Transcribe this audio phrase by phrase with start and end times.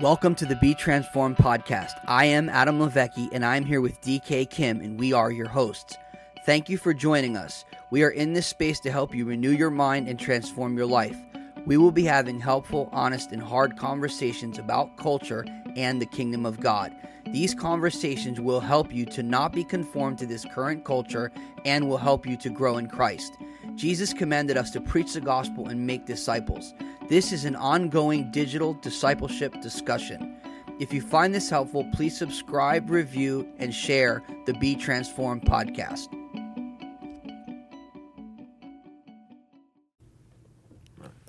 [0.00, 1.92] Welcome to the Be Transformed podcast.
[2.06, 5.96] I am Adam Levecki and I'm here with DK Kim and we are your hosts.
[6.44, 7.64] Thank you for joining us.
[7.92, 11.16] We are in this space to help you renew your mind and transform your life.
[11.64, 15.44] We will be having helpful, honest, and hard conversations about culture
[15.76, 16.92] and the kingdom of God.
[17.30, 21.30] These conversations will help you to not be conformed to this current culture
[21.64, 23.38] and will help you to grow in Christ.
[23.76, 26.74] Jesus commanded us to preach the gospel and make disciples.
[27.06, 30.36] This is an ongoing digital discipleship discussion.
[30.80, 36.08] If you find this helpful, please subscribe, review, and share the Be Transformed podcast.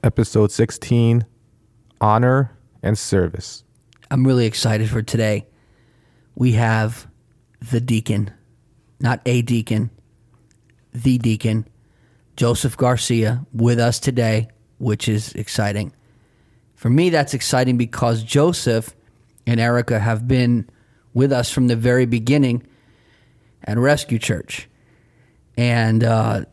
[0.01, 1.25] Episode 16
[1.99, 3.65] Honor and Service.
[4.09, 5.45] I'm really excited for today.
[6.35, 7.05] We have
[7.59, 8.31] the deacon,
[9.01, 9.89] not a deacon,
[10.93, 11.67] the deacon,
[12.37, 15.93] Joseph Garcia, with us today which is exciting.
[16.75, 18.95] For me, that's exciting because Joseph
[19.47, 20.69] and Erica have been
[21.13, 22.65] with us from the very beginning
[23.63, 24.69] at Rescue Church,
[25.57, 26.45] and uh,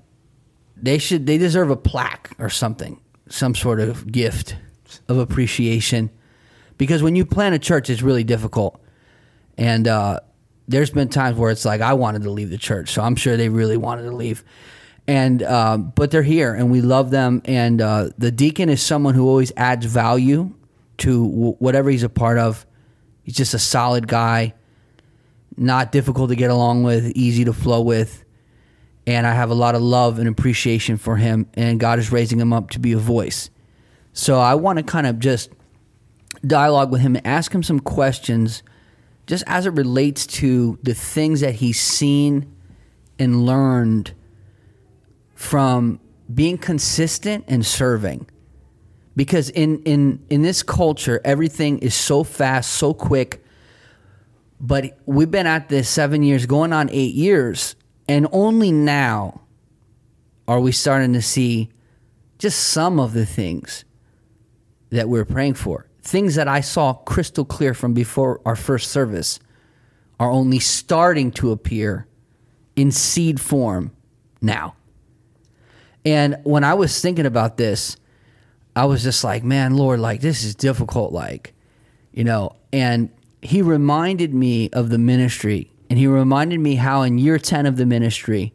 [0.77, 4.57] they should they deserve a plaque or something, some sort of gift
[5.09, 6.11] of appreciation,
[6.79, 8.81] because when you plant a church, it's really difficult,
[9.59, 10.21] and uh,
[10.69, 13.37] there's been times where it's like I wanted to leave the church, so I'm sure
[13.37, 14.45] they really wanted to leave
[15.07, 17.43] and uh, but they're here and we love them.
[17.45, 20.53] And uh, the deacon is someone who always adds value
[20.99, 22.67] to w- whatever he's a part of.
[23.23, 24.55] He's just a solid guy
[25.57, 28.25] not difficult to get along with easy to flow with.
[29.07, 31.47] And i have a lot of love and appreciation for him.
[31.55, 33.51] And god is raising him up to be a voice.
[34.13, 35.51] So i want to kind of just
[36.47, 38.63] dialogue with him and ask him some questions
[39.27, 42.53] just as it relates to the things that he's seen
[43.19, 44.13] and learned
[45.43, 45.99] from
[46.33, 48.25] being consistent and serving.
[49.17, 53.45] Because in in in this culture everything is so fast so quick.
[54.61, 57.75] But we've been at this 7 years going on 8 years
[58.09, 59.41] and only now
[60.47, 61.71] are we starting to see
[62.39, 63.85] just some of the things
[64.91, 65.89] that we're praying for.
[66.03, 69.41] Things that I saw crystal clear from before our first service
[70.21, 72.07] are only starting to appear
[72.77, 73.91] in seed form
[74.41, 74.77] now
[76.05, 77.97] and when I was thinking about this,
[78.75, 81.55] I was just like, man, Lord, like this is difficult, like,
[82.13, 82.57] you know.
[82.73, 83.11] And
[83.43, 87.77] he reminded me of the ministry, and he reminded me how in year 10 of
[87.77, 88.55] the ministry,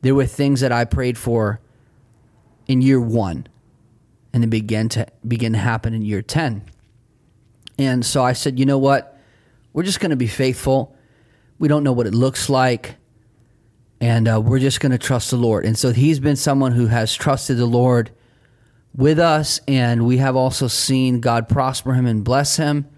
[0.00, 1.60] there were things that I prayed for
[2.66, 3.46] in year one,
[4.32, 6.62] and they began to begin to happen in year 10.
[7.78, 9.18] And so I said, you know what?
[9.72, 10.96] We're just going to be faithful.
[11.58, 12.96] We don't know what it looks like
[14.02, 15.64] and uh, we're just going to trust the Lord.
[15.64, 18.10] And so he's been someone who has trusted the Lord
[18.96, 22.88] with us, and we have also seen God prosper him and bless him.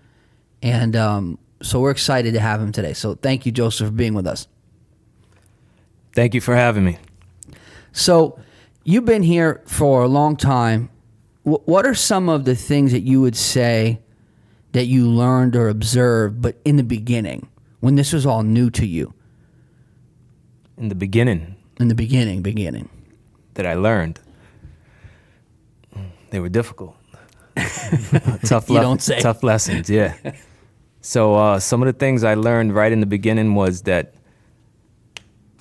[0.62, 2.94] And um, so we're excited to have him today.
[2.94, 4.48] So thank you, Joseph, for being with us.
[6.14, 6.96] Thank you for having me.
[7.92, 8.40] So
[8.82, 10.88] you've been here for a long time.
[11.44, 14.00] W- what are some of the things that you would say
[14.72, 17.46] that you learned or observed, but in the beginning,
[17.80, 19.12] when this was all new to you?
[20.76, 21.56] In the beginning.
[21.78, 22.88] In the beginning beginning.
[23.54, 24.18] That I learned
[26.30, 26.96] they were difficult.
[28.44, 29.20] Tough you don't say.
[29.20, 30.16] tough lessons yeah.
[31.00, 34.14] So uh, some of the things I learned right in the beginning was that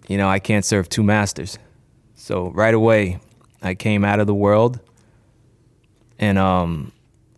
[0.07, 1.59] you know I can't serve two masters.
[2.15, 3.19] So right away
[3.61, 4.79] I came out of the world
[6.17, 6.91] and um,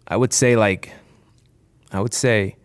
[0.07, 0.93] I would say like
[1.91, 2.55] I would say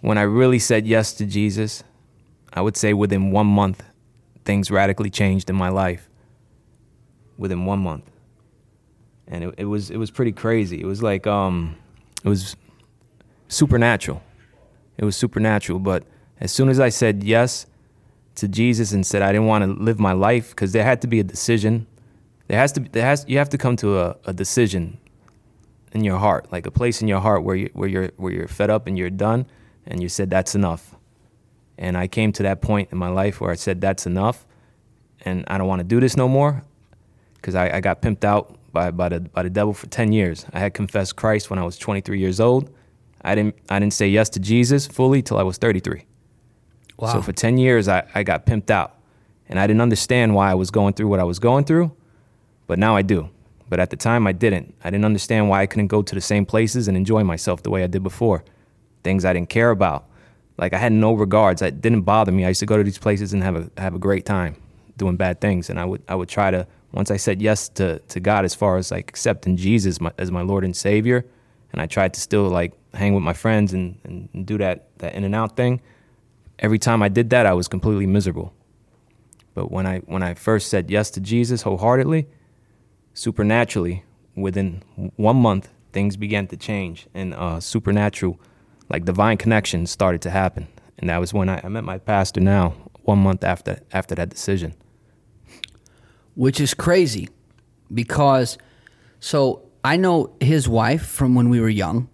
[0.00, 1.84] when I really said yes to Jesus
[2.52, 3.82] I would say within one month,
[4.44, 6.08] things radically changed in my life.
[7.36, 8.10] Within one month,
[9.28, 10.80] and it, it was it was pretty crazy.
[10.80, 11.76] It was like um,
[12.24, 12.56] it was
[13.46, 14.20] supernatural.
[14.96, 15.78] It was supernatural.
[15.78, 16.02] But
[16.40, 17.66] as soon as I said yes
[18.34, 21.06] to Jesus and said I didn't want to live my life, because there had to
[21.06, 21.86] be a decision.
[22.48, 24.98] There has to be, there has you have to come to a, a decision
[25.92, 28.48] in your heart, like a place in your heart where you where you're where you're
[28.48, 29.46] fed up and you're done,
[29.86, 30.96] and you said that's enough.
[31.78, 34.44] And I came to that point in my life where I said, that's enough.
[35.24, 36.64] And I don't want to do this no more
[37.36, 40.44] because I, I, got pimped out by, by, the, by the devil for 10 years.
[40.52, 42.70] I had confessed Christ when I was 23 years old.
[43.22, 46.04] I didn't, I didn't say yes to Jesus fully till I was 33.
[46.98, 47.12] Wow.
[47.12, 48.96] So for 10 years, I, I got pimped out.
[49.48, 51.92] And I didn't understand why I was going through what I was going through,
[52.66, 53.30] but now I do.
[53.70, 54.74] But at the time, I didn't.
[54.84, 57.70] I didn't understand why I couldn't go to the same places and enjoy myself the
[57.70, 58.44] way I did before.
[59.04, 60.07] Things I didn't care about
[60.58, 61.62] like I had no regards.
[61.62, 62.44] It didn't bother me.
[62.44, 64.56] I used to go to these places and have a have a great time
[64.96, 65.70] doing bad things.
[65.70, 68.54] And I would I would try to once I said yes to to God as
[68.54, 71.24] far as like accepting Jesus my, as my Lord and Savior,
[71.72, 75.14] and I tried to still like hang with my friends and, and do that that
[75.14, 75.80] in and out thing.
[76.58, 78.52] Every time I did that, I was completely miserable.
[79.54, 82.26] But when I when I first said yes to Jesus wholeheartedly,
[83.14, 84.02] supernaturally,
[84.34, 84.82] within
[85.16, 88.40] one month, things began to change, and uh, supernatural,
[88.88, 90.66] like divine connections, started to happen.
[90.98, 92.40] And that was when I, I met my pastor.
[92.40, 94.74] Now, one month after after that decision,
[96.34, 97.28] which is crazy,
[97.92, 98.58] because
[99.20, 102.08] so I know his wife from when we were young,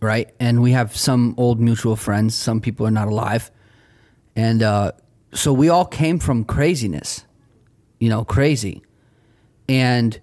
[0.00, 0.32] right?
[0.38, 2.34] And we have some old mutual friends.
[2.34, 3.50] Some people are not alive,
[4.36, 4.92] and uh,
[5.32, 7.24] so we all came from craziness,
[7.98, 8.82] you know, crazy.
[9.68, 10.18] And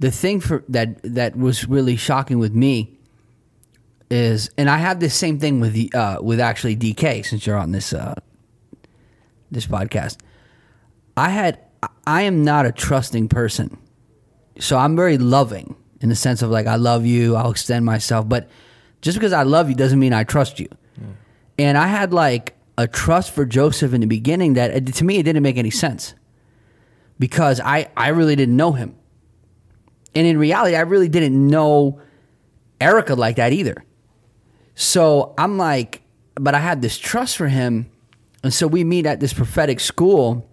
[0.00, 2.98] the thing for that that was really shocking with me
[4.12, 7.56] is, and I have this same thing with the, uh, with actually DK since you're
[7.56, 8.14] on this uh,
[9.50, 10.18] this podcast.
[11.16, 11.58] I had
[12.06, 13.78] I am not a trusting person,
[14.58, 18.28] so I'm very loving in the sense of like I love you, I'll extend myself,
[18.28, 18.50] but
[19.00, 20.68] just because I love you doesn't mean I trust you.
[21.00, 21.14] Mm.
[21.58, 25.22] And I had like a trust for Joseph in the beginning that to me it
[25.22, 26.14] didn't make any sense
[27.18, 28.94] because I I really didn't know him.
[30.14, 31.98] And in reality, I really didn't know
[32.78, 33.82] Erica like that either.
[34.74, 36.02] So I'm like,
[36.34, 37.90] but I had this trust for him.
[38.42, 40.48] And so we meet at this prophetic school.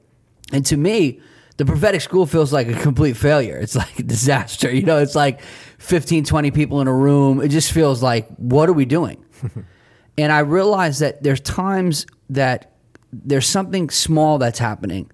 [0.52, 1.22] And to me,
[1.58, 3.58] the prophetic school feels like a complete failure.
[3.58, 4.72] It's like a disaster.
[4.76, 5.42] You know, it's like
[5.80, 7.42] 15, 20 people in a room.
[7.42, 9.24] It just feels like, what are we doing?
[10.18, 12.74] and I realized that there's times that
[13.12, 15.10] there's something small that's happening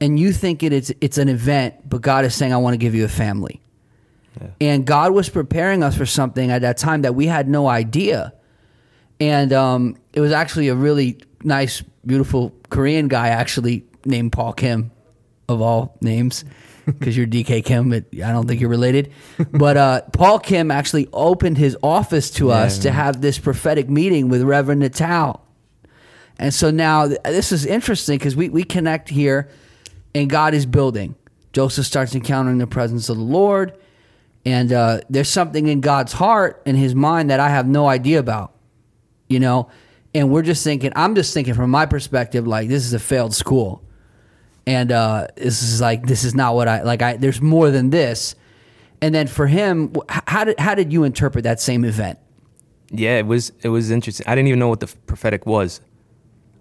[0.00, 2.78] and you think it is it's an event, but God is saying, I want to
[2.78, 3.60] give you a family.
[4.40, 4.48] Yeah.
[4.60, 8.32] And God was preparing us for something at that time that we had no idea.
[9.20, 14.90] And um, it was actually a really nice, beautiful Korean guy, actually named Paul Kim,
[15.48, 16.44] of all names,
[16.86, 19.12] because you're DK Kim, but I don't think you're related.
[19.52, 24.28] But uh, Paul Kim actually opened his office to us to have this prophetic meeting
[24.28, 25.46] with Reverend Natal.
[26.38, 29.50] And so now this is interesting because we, we connect here
[30.14, 31.14] and God is building.
[31.52, 33.76] Joseph starts encountering the presence of the Lord.
[34.46, 38.18] And uh, there's something in God's heart and his mind that I have no idea
[38.18, 38.54] about
[39.30, 39.70] you know?
[40.12, 43.34] And we're just thinking, I'm just thinking from my perspective, like, this is a failed
[43.34, 43.82] school.
[44.66, 47.90] And uh, this is like, this is not what I, like, I, there's more than
[47.90, 48.34] this.
[49.00, 52.18] And then for him, how did, how did you interpret that same event?
[52.90, 54.26] Yeah, it was, it was interesting.
[54.26, 55.80] I didn't even know what the prophetic was.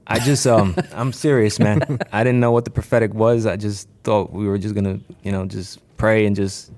[0.08, 2.00] I just, um, I'm serious, man.
[2.12, 3.46] I didn't know what the prophetic was.
[3.46, 6.72] I just thought we were just gonna, you know, just pray and just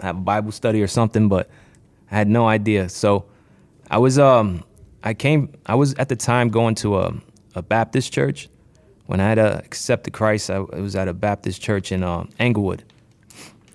[0.00, 1.48] have a Bible study or something, but
[2.10, 2.88] I had no idea.
[2.88, 3.26] So
[3.90, 4.64] I was, um,
[5.04, 5.52] I came.
[5.66, 7.14] I was at the time going to a,
[7.54, 8.48] a Baptist church.
[9.06, 12.84] When I had uh, accepted Christ, I, was at a Baptist church in uh, Englewood,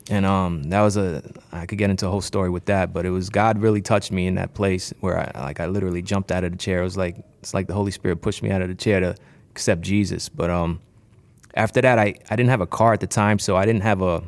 [0.09, 1.21] and um, that was a.
[1.51, 4.11] I could get into a whole story with that, but it was God really touched
[4.11, 6.81] me in that place where I like I literally jumped out of the chair.
[6.81, 9.15] It was like it's like the Holy Spirit pushed me out of the chair to
[9.51, 10.29] accept Jesus.
[10.29, 10.81] But um,
[11.53, 14.01] after that, I I didn't have a car at the time, so I didn't have
[14.01, 14.23] a.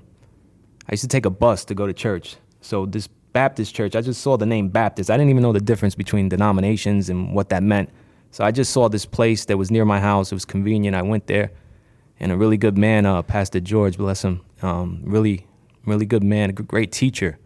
[0.88, 2.36] I used to take a bus to go to church.
[2.62, 3.96] So this Baptist church.
[3.96, 5.10] I just saw the name Baptist.
[5.10, 7.90] I didn't even know the difference between denominations and what that meant.
[8.32, 10.32] So I just saw this place that was near my house.
[10.32, 10.96] It was convenient.
[10.96, 11.52] I went there,
[12.20, 15.48] and a really good man, uh, Pastor George, bless him, um, really,
[15.86, 17.38] really good man, a great teacher.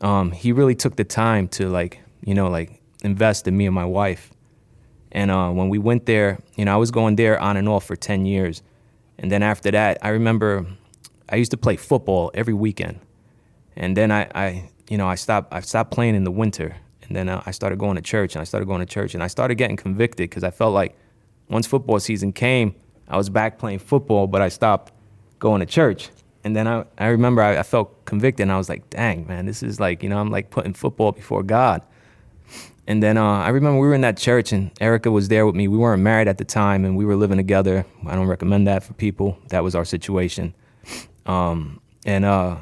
[0.00, 3.74] Um, he really took the time to like, you know, like invest in me and
[3.74, 4.32] my wife.
[5.12, 7.84] And uh, when we went there, you know, I was going there on and off
[7.84, 8.62] for 10 years.
[9.18, 10.66] And then after that, I remember
[11.28, 12.98] I used to play football every weekend.
[13.76, 17.16] And then I, I you know, I stopped I stopped playing in the winter, and
[17.16, 19.26] then uh, I started going to church, and I started going to church, and I
[19.26, 20.94] started getting convicted because I felt like
[21.48, 22.74] once football season came,
[23.08, 24.92] I was back playing football, but I stopped
[25.38, 26.10] going to church.
[26.44, 29.46] And then I, I remember I, I felt convicted, and I was like, dang, man,
[29.46, 31.80] this is like, you know, I'm like putting football before God.
[32.86, 35.54] And then uh, I remember we were in that church, and Erica was there with
[35.54, 35.68] me.
[35.68, 37.86] We weren't married at the time, and we were living together.
[38.06, 39.38] I don't recommend that for people.
[39.48, 40.52] That was our situation.
[41.24, 42.56] Um, and uh,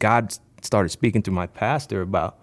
[0.00, 2.38] God started speaking to my pastor about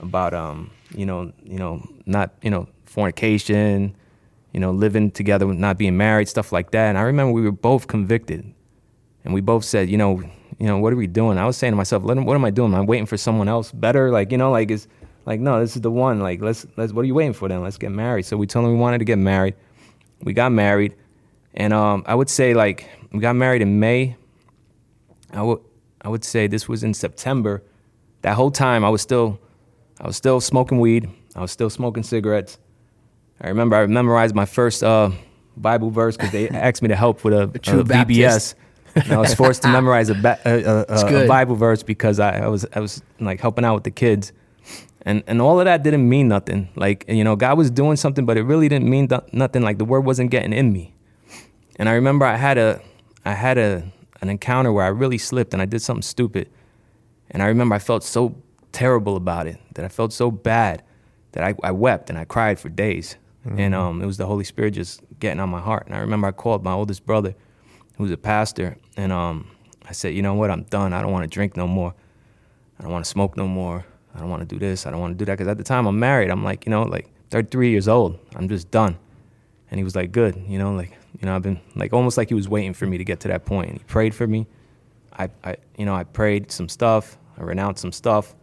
[0.00, 3.96] about um you know you know not you know fornication,
[4.52, 6.88] you know living together, not being married, stuff like that.
[6.88, 8.52] And I remember we were both convicted,
[9.24, 10.22] and we both said, you know,
[10.58, 11.38] you know, what are we doing?
[11.38, 12.74] I was saying to myself, what am I doing?
[12.74, 14.10] I'm waiting for someone else better?
[14.10, 14.88] Like you know, like is
[15.24, 16.20] like no, this is the one.
[16.20, 17.62] Like let's let's what are you waiting for then?
[17.62, 18.24] Let's get married.
[18.24, 19.54] So we told him we wanted to get married.
[20.22, 20.94] We got married,
[21.54, 24.16] and um, I would say like we got married in May.
[25.32, 25.60] I would
[26.02, 27.62] I would say this was in September.
[28.22, 29.40] That whole time I was still
[30.00, 31.08] I was still smoking weed.
[31.34, 32.58] I was still smoking cigarettes.
[33.40, 35.10] I remember I memorized my first uh,
[35.56, 38.54] Bible verse because they asked me to help with a, a, a VBS.
[39.08, 42.48] I was forced to memorize a, ba- a, a, a, Bible verse because I, I,
[42.48, 44.32] was I was like helping out with the kids.
[45.04, 46.68] And and all of that didn't mean nothing.
[46.76, 49.62] Like you know, God was doing something, but it really didn't mean th- nothing.
[49.62, 50.94] Like the word wasn't getting in me.
[51.76, 52.80] And I remember I had a
[53.24, 53.84] I had a
[54.22, 56.48] an encounter where I really slipped and I did something stupid.
[57.30, 58.36] And I remember I felt so
[58.70, 60.82] terrible about it that I felt so bad
[61.32, 63.16] that I, I wept and I cried for days.
[63.44, 65.86] And um, it was the Holy Spirit just getting on my heart.
[65.86, 67.34] And I remember I called my oldest brother,
[67.98, 69.50] who's a pastor, and um,
[69.88, 70.92] I said, you know what, I'm done.
[70.92, 71.92] I don't want to drink no more.
[72.78, 73.84] I don't want to smoke no more.
[74.14, 74.86] I don't want to do this.
[74.86, 75.32] I don't want to do that.
[75.32, 78.18] Because at the time I'm married, I'm like, you know, like 33 years old.
[78.36, 78.96] I'm just done.
[79.70, 80.36] And he was like, good.
[80.46, 82.98] You know, like, you know, I've been like almost like he was waiting for me
[82.98, 83.70] to get to that point.
[83.70, 84.46] And he prayed for me.
[85.16, 87.16] I, I you know, I prayed some stuff.
[87.38, 88.34] I renounced some stuff.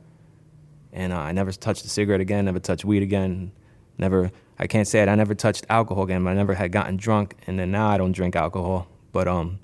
[0.94, 3.52] And uh, I never touched a cigarette again, never touched weed again.
[3.98, 6.96] Never, I can't say it, I never touched alcohol again, but I never had gotten
[6.96, 7.36] drunk.
[7.46, 8.88] And then now I don't drink alcohol.
[9.12, 9.60] But, um,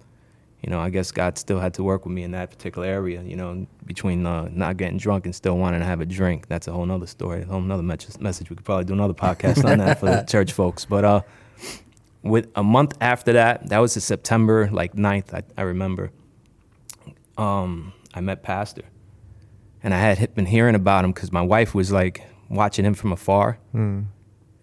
[0.61, 3.23] you know, I guess God still had to work with me in that particular area,
[3.23, 6.47] you know, between uh, not getting drunk and still wanting to have a drink.
[6.47, 8.19] That's a whole nother story, a whole nother message.
[8.19, 8.49] message.
[8.49, 10.83] We could probably do another podcast on that for the church folks.
[10.83, 11.21] But uh,
[12.25, 16.11] with a month after that, that was in September, like 9th, I, I remember,
[17.37, 18.83] um, I met Pastor.
[19.83, 23.11] And I had been hearing about him because my wife was like watching him from
[23.11, 23.59] afar.
[23.73, 24.05] Mm.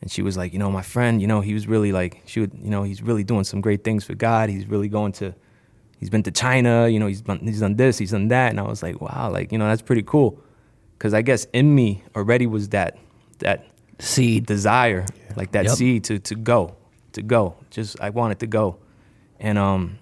[0.01, 2.41] And she was like, you know, my friend, you know, he was really like, she
[2.41, 4.49] would, you know, he's really doing some great things for God.
[4.51, 5.33] He's really going to,
[6.01, 8.51] he's been to China, you know, he's done, he's done this, he's done that.
[8.51, 10.41] And I was like, wow, like, you know, that's pretty cool.
[10.99, 12.99] Cause I guess in me already was that,
[13.39, 13.65] that
[14.01, 14.47] Seed.
[14.47, 15.75] desire, like that Yep.
[15.75, 16.75] seed to, to go,
[17.15, 17.57] to go.
[17.71, 18.79] Just, I wanted to go.
[19.41, 19.99] And um,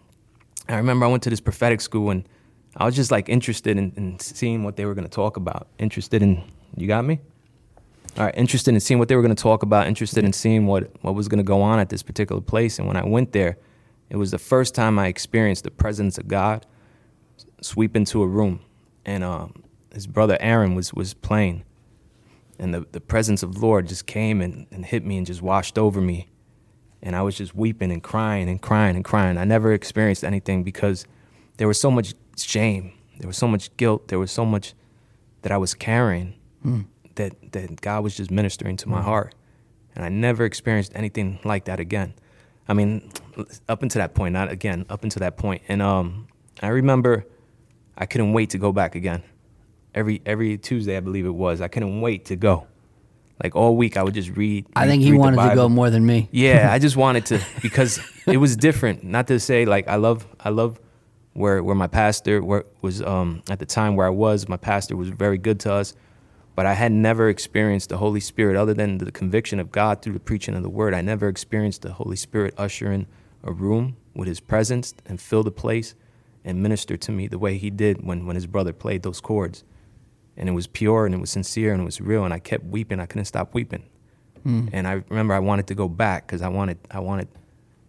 [0.68, 2.28] I remember I went to this prophetic school and
[2.76, 5.66] I was just like interested in, in seeing what they were going to talk about.
[5.78, 6.42] Interested in,
[6.76, 7.20] you got me?
[8.16, 10.66] All right, interested in seeing what they were going to talk about, interested in seeing
[10.66, 12.78] what, what was going to go on at this particular place.
[12.78, 13.56] And when I went there,
[14.08, 16.66] it was the first time I experienced the presence of God
[17.62, 18.60] sweep into a room.
[19.04, 19.62] And um,
[19.92, 21.64] his brother Aaron was, was playing.
[22.58, 25.78] And the, the presence of Lord just came and, and hit me and just washed
[25.78, 26.28] over me.
[27.02, 29.38] And I was just weeping and crying and crying and crying.
[29.38, 31.06] I never experienced anything because
[31.56, 34.74] there was so much shame, there was so much guilt, there was so much
[35.42, 36.34] that I was carrying
[37.14, 39.34] that, that God was just ministering to my heart.
[39.94, 42.14] And I never experienced anything like that again.
[42.68, 43.10] I mean,
[43.68, 45.62] up until that point, not again, up until that point.
[45.68, 46.28] And um,
[46.62, 47.26] I remember
[47.96, 49.22] I couldn't wait to go back again.
[49.94, 52.66] Every every Tuesday, I believe it was, I couldn't wait to go.
[53.42, 54.66] Like all week, I would just read.
[54.76, 56.28] I read- think he wanted to go more than me.
[56.30, 59.02] Yeah, I just wanted to because it was different.
[59.04, 60.78] Not to say like I love I love
[61.32, 64.96] where where my pastor where was um at the time where I was, my pastor
[64.96, 65.94] was very good to us,
[66.54, 70.14] but I had never experienced the Holy Spirit other than the conviction of God through
[70.14, 70.92] the preaching of the word.
[70.92, 73.06] I never experienced the Holy Spirit ushering
[73.42, 75.94] a room with his presence and fill the place
[76.44, 79.64] and minister to me the way he did when when his brother played those chords.
[80.40, 82.64] And it was pure and it was sincere and it was real and I kept
[82.64, 82.98] weeping.
[82.98, 83.84] I couldn't stop weeping
[84.72, 87.28] and I remember I wanted to go back because I wanted I wanted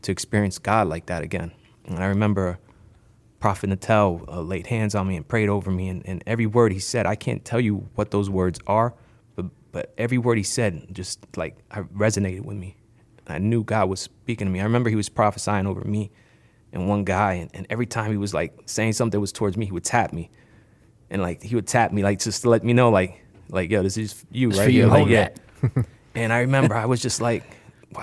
[0.04, 1.52] to experience God like that again.
[1.86, 2.60] And I remember
[3.40, 6.72] Prophet Natal uh, laid hands on me and prayed over me, and, and every word
[6.72, 8.94] he said, I can't tell you what those words are,
[9.36, 12.76] but but every word he said just like I resonated with me.
[13.28, 14.60] I knew God was speaking to me.
[14.60, 16.12] I remember he was prophesying over me
[16.74, 19.56] and one guy, and, and every time he was like saying something that was towards
[19.58, 20.30] me, he would tap me,
[21.12, 23.84] and like he would tap me like just to let me know like like yo,
[23.84, 25.84] this is you It's right for you, here, like yeah.
[26.16, 27.44] And I remember I was just like,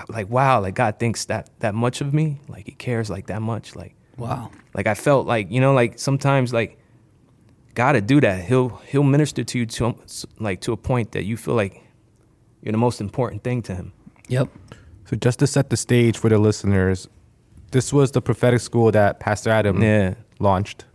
[0.07, 3.41] like wow, like God thinks that that much of me, like He cares like that
[3.41, 4.51] much, like Wow.
[4.73, 6.77] like I felt like you know, like sometimes like
[7.75, 8.45] God to do that.
[8.45, 9.95] He'll He'll minister to you to
[10.39, 11.81] like to a point that you feel like
[12.61, 13.91] you're the most important thing to Him.
[14.27, 14.49] Yep.
[15.05, 17.07] So just to set the stage for the listeners,
[17.71, 20.13] this was the prophetic school that Pastor Adam Yeah.
[20.39, 20.85] launched.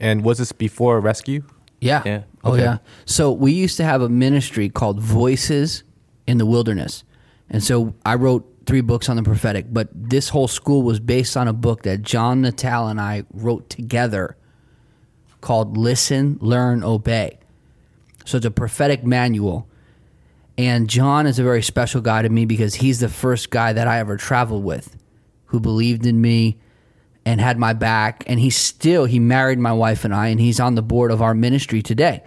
[0.00, 1.42] And was this before Rescue?
[1.80, 2.02] Yeah.
[2.04, 2.22] Yeah.
[2.42, 2.62] Oh Okay.
[2.62, 2.78] yeah.
[3.04, 5.84] So we used to have a ministry called Voices
[6.26, 7.04] in the Wilderness.
[7.50, 11.36] And so I wrote three books on the prophetic, but this whole school was based
[11.36, 14.36] on a book that John Natal and I wrote together
[15.40, 17.38] called Listen, Learn, Obey.
[18.24, 19.66] So it's a prophetic manual.
[20.56, 23.88] And John is a very special guy to me because he's the first guy that
[23.88, 24.96] I ever traveled with
[25.46, 26.58] who believed in me
[27.24, 28.24] and had my back.
[28.26, 31.22] And he's still, he married my wife and I, and he's on the board of
[31.22, 32.22] our ministry today.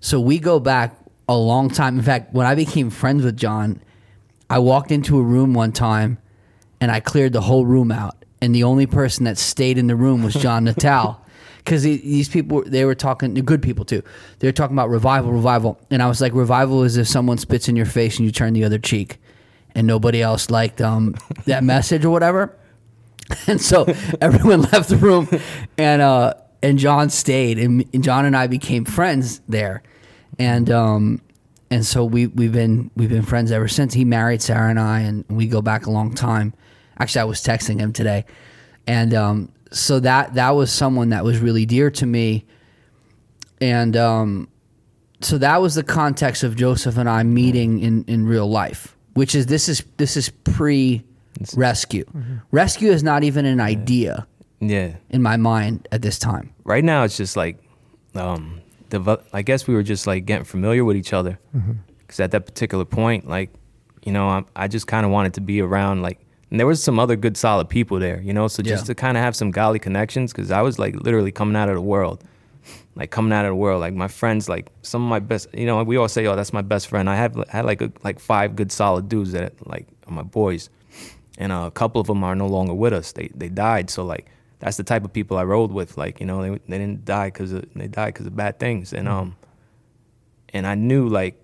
[0.00, 0.96] So we go back
[1.28, 1.98] a long time.
[1.98, 3.82] In fact, when I became friends with John,
[4.50, 6.18] I walked into a room one time
[6.80, 8.24] and I cleared the whole room out.
[8.42, 11.24] And the only person that stayed in the room was John Natal.
[11.58, 14.02] Because these people, they were talking, good people too.
[14.38, 15.80] They were talking about revival, revival.
[15.90, 18.52] And I was like, revival is if someone spits in your face and you turn
[18.52, 19.18] the other cheek.
[19.74, 21.14] And nobody else liked um,
[21.46, 22.54] that message or whatever.
[23.46, 23.84] And so
[24.20, 25.28] everyone left the room,
[25.78, 29.82] and uh, and John stayed, and, and John and I became friends there,
[30.38, 31.20] and um,
[31.70, 33.94] and so we we've been we've been friends ever since.
[33.94, 36.54] He married Sarah and I, and we go back a long time.
[36.98, 38.24] Actually, I was texting him today,
[38.86, 42.46] and um, so that that was someone that was really dear to me,
[43.60, 44.48] and um,
[45.20, 49.34] so that was the context of Joseph and I meeting in in real life, which
[49.34, 51.04] is this is this is pre
[51.56, 52.04] rescue.
[52.50, 54.26] Rescue is not even an idea
[54.60, 54.92] Yeah.
[55.10, 56.50] in my mind at this time.
[56.64, 57.58] Right now, it's just like,
[58.14, 58.60] um,
[58.90, 61.38] devel- I guess we were just like getting familiar with each other.
[62.00, 63.50] Because at that particular point, like,
[64.04, 66.82] you know, I, I just kind of wanted to be around, like, and there was
[66.82, 68.46] some other good, solid people there, you know.
[68.48, 68.86] So just Yeah.
[68.88, 71.74] to kind of have some golly connections, because I was like literally coming out of
[71.74, 72.22] the world,
[72.94, 73.80] like coming out of the world.
[73.80, 76.52] Like my friends, like some of my best, you know, we all say, "Oh, that's
[76.52, 79.54] my best friend." I have I had like a, like five good, solid dudes that
[79.66, 80.68] like are my boys,
[81.38, 83.12] and uh, a couple of them are no longer with us.
[83.12, 83.90] They they died.
[83.90, 84.26] So like
[84.60, 85.96] that's the type of people I rode with.
[85.98, 89.08] Like you know, they they didn't die because they died because of bad things, and
[89.08, 89.36] um,
[90.52, 91.42] and I knew like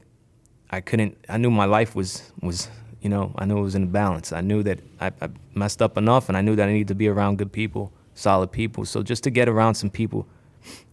[0.71, 1.19] I couldn't.
[1.29, 2.69] I knew my life was was
[3.01, 4.33] you know I knew it was in balance.
[4.33, 6.95] I knew that I, I messed up enough, and I knew that I needed to
[6.95, 8.85] be around good people, solid people.
[8.85, 10.27] So just to get around some people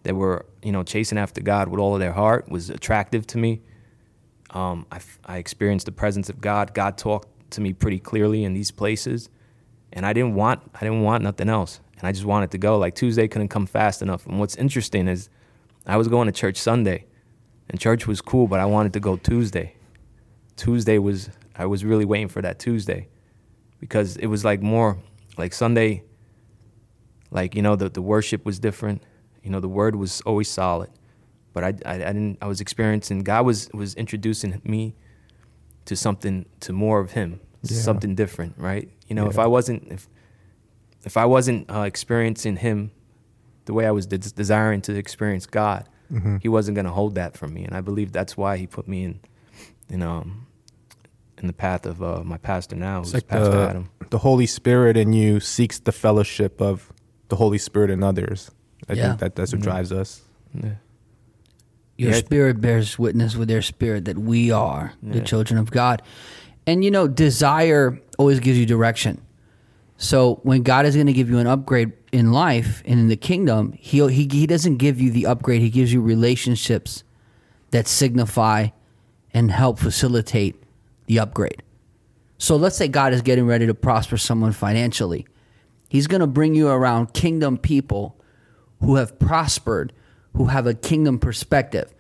[0.04, 3.38] that were you know chasing after God with all of their heart was attractive to
[3.38, 3.62] me.
[4.52, 6.74] Um, I, I experienced the presence of God.
[6.74, 9.30] God talked to me pretty clearly in these places,
[9.94, 12.78] and I didn't want I didn't want nothing else, and I just wanted to go.
[12.78, 14.26] Like Tuesday couldn't come fast enough.
[14.26, 15.30] And what's interesting is,
[15.86, 17.06] I was going to church Sunday,
[17.70, 19.76] and church was cool, but I wanted to go Tuesday.
[20.56, 23.08] Tuesday was I was really waiting for that Tuesday,
[23.80, 24.98] because it was like more
[25.38, 26.04] like Sunday.
[27.30, 29.04] Like you know the the worship was different,
[29.44, 30.90] you know the word was always solid,
[31.54, 34.96] but I, I, I didn't I was experiencing God was was introducing me
[35.88, 37.78] to something to more of Him, Yeah.
[37.82, 38.88] something different, right?
[39.08, 40.08] You know if I wasn't if
[41.04, 42.92] if I wasn't uh, experiencing Him
[43.66, 46.38] the way I was des- desiring to experience God, Mm-hmm.
[46.42, 48.88] He wasn't going to hold that from me, and I believe that's why He put
[48.88, 49.20] me in
[49.90, 50.48] in um
[51.38, 53.90] in the path of uh, my pastor now, who's like Pastor the, Adam.
[54.10, 56.94] the Holy Spirit in you seeks the fellowship of
[57.28, 58.50] the Holy Spirit in others.
[58.90, 59.08] I Yeah.
[59.08, 59.66] think that that's what Mhm.
[59.66, 60.22] drives us.
[60.54, 60.76] Yeah.
[61.98, 62.18] Your Yeah.
[62.18, 66.02] spirit bears witness with their spirit that we are the children of God.
[66.68, 69.22] And you know, desire always gives you direction.
[69.98, 73.16] So when God is going to give you an upgrade in life and in the
[73.18, 75.62] kingdom, he he he doesn't give you the upgrade.
[75.62, 77.04] He gives you relationships
[77.72, 78.68] that signify
[79.34, 80.56] and help facilitate
[81.08, 81.64] the upgrade.
[82.38, 85.26] So let's say God is getting ready to prosper someone financially.
[85.90, 88.16] He's going to bring you around kingdom people
[88.82, 89.94] who have prospered,
[90.38, 91.94] who have a kingdom perspective.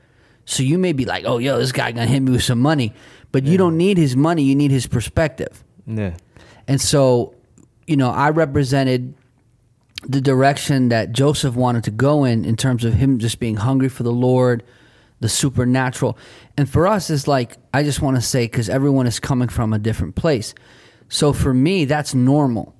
[0.45, 2.93] So you may be like, "Oh, yo, this guy to hit me with some money."
[3.31, 5.63] But you don't need his money, you need his perspective.
[5.85, 6.15] Yeah.
[6.67, 7.35] And so,
[7.85, 9.13] you know, I represented
[10.03, 13.89] the direction that Joseph wanted to go in, in terms of him just being hungry
[13.89, 14.63] for the Lord,
[15.19, 16.17] the supernatural.
[16.57, 19.73] And for us, it's like, I just want to say, because everyone is coming from
[19.73, 20.53] a different place.
[21.09, 22.75] So for me, that's normal.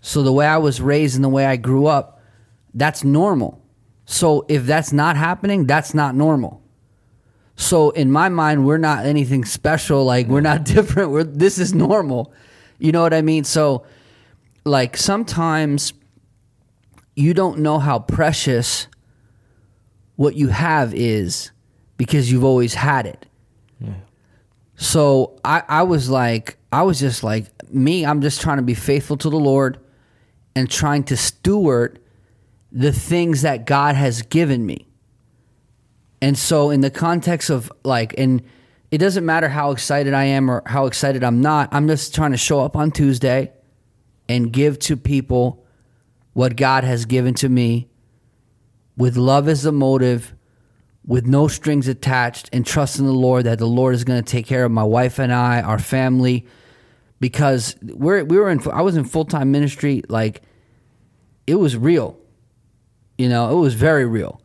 [0.00, 2.20] So the way I was raised and the way I grew up,
[2.74, 3.63] that's normal.
[4.04, 6.62] So if that's not happening, that's not normal.
[7.56, 10.04] So in my mind, we're not anything special.
[10.04, 11.10] Like we're not different.
[11.10, 12.32] We're this is normal.
[12.78, 13.44] You know what I mean?
[13.44, 13.86] So
[14.64, 15.92] like sometimes
[17.16, 18.88] you don't know how precious
[20.16, 21.50] what you have is
[21.96, 23.26] because you've always had it.
[24.76, 28.74] So I, I was like, I was just like, me, I'm just trying to be
[28.74, 29.78] faithful to the Lord
[30.56, 32.00] and trying to steward
[32.74, 34.88] the things that God has given me.
[36.20, 38.42] And so, in the context of like, and
[38.90, 42.32] it doesn't matter how excited I am or how excited I'm not, I'm just trying
[42.32, 43.52] to show up on Tuesday
[44.28, 45.64] and give to people
[46.32, 47.88] what God has given to me
[48.96, 50.34] with love as the motive,
[51.06, 54.28] with no strings attached, and trust in the Lord that the Lord is going to
[54.28, 56.46] take care of my wife and I, our family,
[57.20, 60.42] because we're we were in I was in full time ministry, like
[61.46, 62.18] it was real,
[63.18, 64.40] you know, it was very real,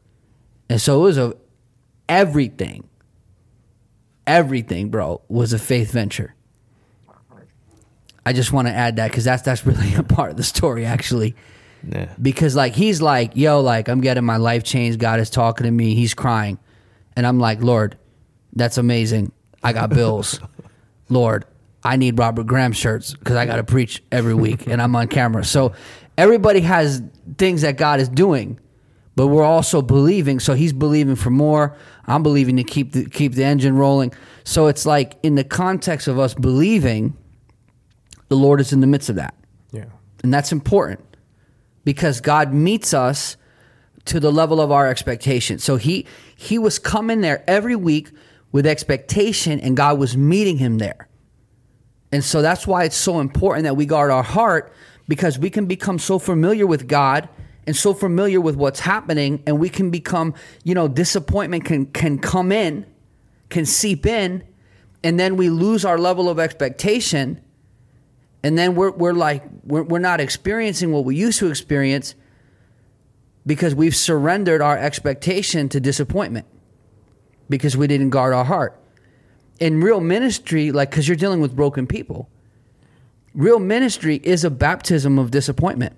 [0.70, 1.36] and so it was a
[2.08, 2.88] everything,
[4.28, 6.36] everything, bro, was a faith venture.
[8.26, 10.86] I just want to add that because that's that's really a part of the story,
[10.86, 11.36] actually.
[11.88, 12.14] Yeah.
[12.22, 15.72] because like he's like yo like i'm getting my life changed god is talking to
[15.72, 16.60] me he's crying.
[17.16, 17.98] And i'm like lord
[18.52, 19.32] that's amazing.
[19.64, 20.42] I got bills.
[21.10, 21.46] Lord
[21.86, 25.08] i need robert graham shirts because i got to preach every week and i'm on
[25.08, 25.46] camera.
[25.46, 25.72] So
[26.20, 27.02] everybody has
[27.38, 28.60] things that god is doing
[29.16, 31.76] but we're also believing so he's believing for more
[32.08, 34.12] i'm believing to keep the keep the engine rolling
[34.44, 37.16] so it's like in the context of us believing
[38.28, 39.34] the lord is in the midst of that
[39.72, 39.86] Yeah.
[40.24, 41.00] and that's important
[41.86, 43.36] because God meets us
[44.06, 45.58] to the level of our expectation.
[45.60, 46.06] So he
[46.36, 48.12] he was coming there every week
[48.52, 51.08] with expectation, and God was meeting him there.
[52.12, 54.72] And so that's why it's so important that we guard our heart
[55.10, 57.28] because we can become so familiar with God
[57.68, 62.18] and so familiar with what's happening and we can become, you know, disappointment can can
[62.18, 62.86] come in,
[63.50, 64.44] can seep in,
[65.04, 67.42] and then we lose our level of expectation.
[68.42, 72.16] And then we're we're like we're, we're not experiencing what we used to experience
[73.46, 76.46] because we've surrendered our expectation to disappointment
[77.50, 78.80] because we didn't guard our heart
[79.60, 82.30] in real ministry, like, because you're dealing with broken people,
[83.34, 85.96] real ministry is a baptism of disappointment.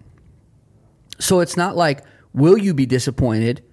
[1.19, 3.63] So it's not like, will you be disappointed?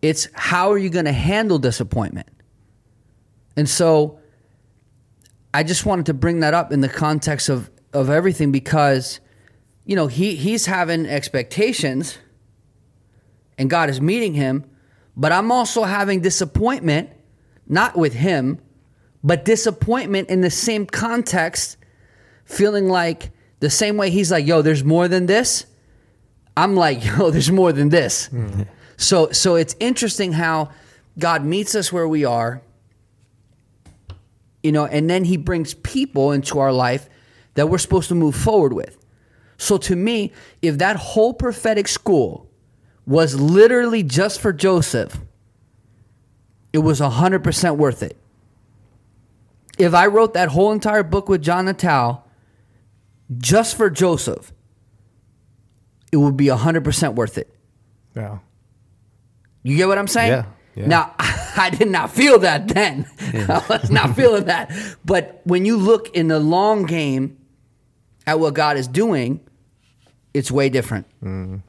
[0.00, 2.28] It's how are you going to handle disappointment?
[3.56, 4.20] And so
[5.52, 9.18] I just wanted to bring that up in the context of, of everything because,
[9.84, 12.18] you know, he, he's having expectations
[13.56, 14.64] and God is meeting him,
[15.16, 17.10] but I'm also having disappointment,
[17.66, 18.60] not with him,
[19.24, 21.77] but disappointment in the same context,
[22.48, 23.30] feeling like
[23.60, 25.66] the same way he's like, yo, there's more than this.
[26.56, 28.28] I'm like, yo, there's more than this.
[28.28, 28.62] Mm-hmm.
[28.96, 30.70] So so it's interesting how
[31.18, 32.62] God meets us where we are,
[34.62, 37.08] you know, and then he brings people into our life
[37.54, 38.96] that we're supposed to move forward with.
[39.56, 40.32] So to me,
[40.62, 42.48] if that whole prophetic school
[43.06, 45.18] was literally just for Joseph,
[46.72, 48.16] it was 100% worth it
[49.78, 52.27] if I wrote that whole entire book with John Natal
[53.36, 54.52] just for Joseph,
[56.10, 57.54] it would be 100% worth it.
[58.16, 58.38] Yeah.
[59.62, 60.30] You get what I'm saying?
[60.30, 60.44] Yeah.
[60.74, 60.86] yeah.
[60.86, 63.06] Now, I did not feel that then.
[63.32, 63.62] Yeah.
[63.68, 64.72] I was not feeling that.
[65.04, 67.38] But when you look in the long game
[68.26, 69.40] at what God is doing,
[70.32, 71.06] it's way different.
[71.22, 71.62] Mm.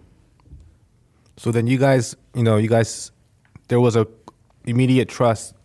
[1.37, 3.11] So then you guys, you know, you guys,
[3.67, 4.07] there was a
[4.65, 5.55] immediate trust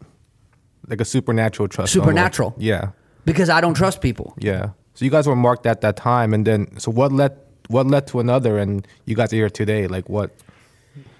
[0.88, 1.92] like a supernatural trust.
[1.92, 2.50] Supernatural.
[2.50, 2.62] Almost.
[2.62, 2.90] Yeah.
[3.24, 4.34] Because I don't trust people.
[4.38, 4.70] Yeah.
[4.94, 7.36] So you guys were marked at that time, and then so what led
[7.68, 9.86] what led to another, and you guys are here today.
[9.86, 10.30] Like what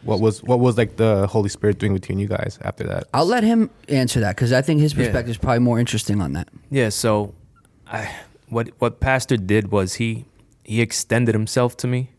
[0.03, 3.09] what was what was like the Holy Spirit doing between you guys after that?
[3.13, 5.31] I'll let him answer that because I think his perspective yeah.
[5.33, 6.49] is probably more interesting on that.
[6.71, 6.91] Yeah.
[6.91, 7.35] So,
[7.87, 8.15] I
[8.49, 10.25] what what Pastor did was he
[10.63, 12.11] he extended himself to me.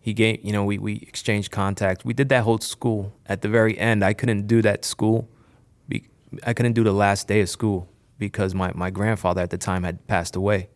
[0.00, 2.04] He gave you know we we exchanged contact.
[2.04, 3.12] We did that whole school.
[3.26, 5.28] At the very end, I couldn't do that school
[6.44, 7.88] I couldn't do the last day of school
[8.22, 10.68] because my, my grandfather at the time had passed away.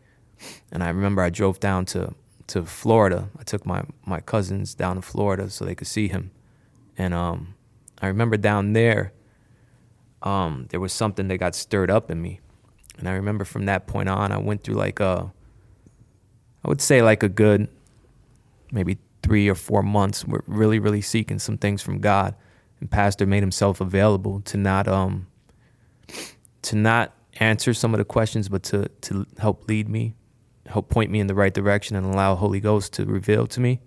[0.69, 2.13] And I remember I drove down to,
[2.47, 3.29] to Florida.
[3.39, 6.31] I took my, my cousins down to Florida so they could see him.
[6.97, 7.55] And um,
[8.01, 9.13] I remember down there,
[10.23, 12.41] um, there was something that got stirred up in me.
[12.97, 15.31] And I remember from that point on, I went through like a,
[16.65, 17.69] I would say like a good
[18.73, 20.25] maybe three or four months.
[20.25, 22.35] We're really, really seeking some things from God.
[22.81, 25.27] And Pastor made himself available to not um,
[26.63, 30.15] to not answer some of the questions, but to to help lead me,
[30.65, 33.79] help point me in the right direction, and allow Holy Ghost to reveal to me,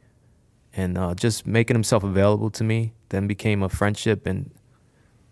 [0.75, 2.93] and uh, just making Himself available to me.
[3.09, 4.51] Then became a friendship, and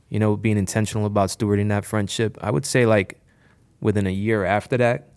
[0.09, 2.39] you know, being intentional about stewarding that friendship.
[2.41, 3.21] I would say like
[3.81, 5.09] within a year after that,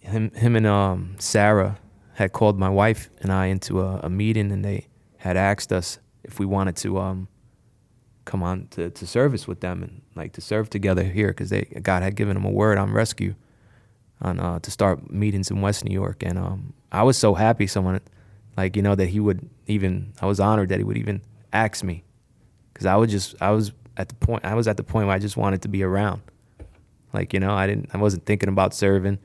[0.00, 1.78] him him and um, Sarah
[2.14, 4.88] had called my wife and I into a, a meeting, and they
[5.18, 7.28] had asked us if we wanted to um,
[8.24, 11.62] come on to, to service with them and like to serve together here because they
[11.82, 13.34] God had given them a word on rescue
[14.20, 16.22] on uh, to start meetings in West New York.
[16.22, 18.00] And um, I was so happy someone
[18.56, 21.84] like you know that he would even I was honored that he would even ask
[21.84, 22.04] me
[22.72, 25.16] because I was just I was at the point I was at the point where
[25.16, 26.22] I just wanted to be around.
[27.12, 29.18] Like you know I didn't I wasn't thinking about serving.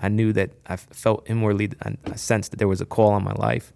[0.00, 3.24] I knew that I felt inwardly I, I sensed that there was a call on
[3.24, 3.72] my life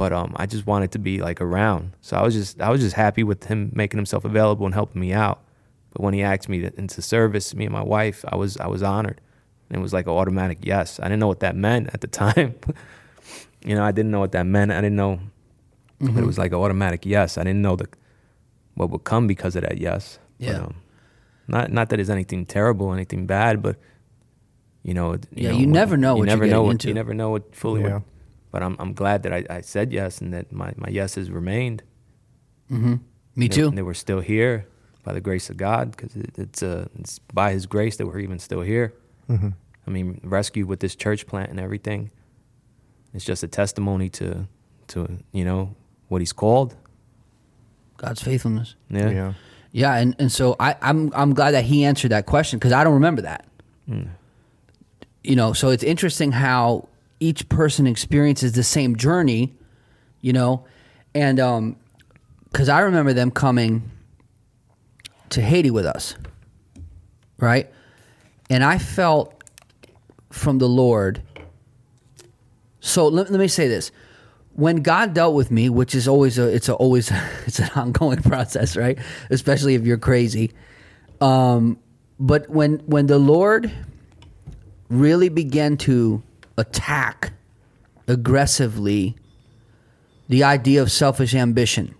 [0.00, 1.92] but um, I just wanted to be like around.
[2.00, 4.98] So I was just I was just happy with him making himself available and helping
[4.98, 5.42] me out.
[5.92, 8.66] But when he asked me to, into service, me and my wife, I was I
[8.66, 9.20] was honored.
[9.68, 11.00] And it was like an automatic yes.
[11.00, 12.54] I didn't know what that meant at the time.
[13.62, 14.72] you know, I didn't know what that meant.
[14.72, 15.20] I didn't know,
[16.00, 16.14] mm-hmm.
[16.14, 17.36] but it was like an automatic yes.
[17.36, 17.86] I didn't know the
[18.76, 20.18] what would come because of that yes.
[20.38, 20.52] Yeah.
[20.52, 20.74] But, um,
[21.46, 23.76] not not that there's anything terrible, anything bad, but
[24.82, 26.88] you know, you yeah, know, you never know you what never know what, into.
[26.88, 27.96] You never know what fully yeah.
[27.96, 28.02] what,
[28.50, 31.82] but I'm I'm glad that I, I said yes and that my, my yeses remained.
[32.70, 32.96] Mm-hmm.
[33.36, 33.68] Me too.
[33.68, 34.66] And they were still here
[35.02, 38.20] by the grace of God because it, it's uh it's by His grace that we're
[38.20, 38.94] even still here.
[39.28, 39.48] Mm-hmm.
[39.86, 42.10] I mean, rescued with this church plant and everything.
[43.14, 44.46] It's just a testimony to
[44.88, 45.74] to you know
[46.08, 46.76] what He's called.
[47.96, 48.76] God's faithfulness.
[48.88, 49.10] Yeah.
[49.10, 49.32] Yeah.
[49.72, 52.82] Yeah, and, and so I, I'm I'm glad that he answered that question because I
[52.82, 53.46] don't remember that.
[53.88, 54.08] Mm.
[55.22, 56.88] You know, so it's interesting how
[57.20, 59.54] each person experiences the same journey,
[60.20, 60.64] you know,
[61.14, 61.76] and um,
[62.44, 63.90] because I remember them coming
[65.28, 66.16] to Haiti with us,
[67.38, 67.70] right?
[68.48, 69.44] And I felt
[70.30, 71.22] from the Lord.
[72.80, 73.92] So let, let me say this:
[74.54, 77.12] when God dealt with me, which is always a, it's a always
[77.46, 78.98] it's an ongoing process, right?
[79.30, 80.52] Especially if you're crazy.
[81.20, 81.78] Um,
[82.18, 83.70] but when when the Lord
[84.88, 86.22] really began to
[86.60, 87.32] attack
[88.06, 89.16] aggressively
[90.28, 91.94] the idea of selfish ambition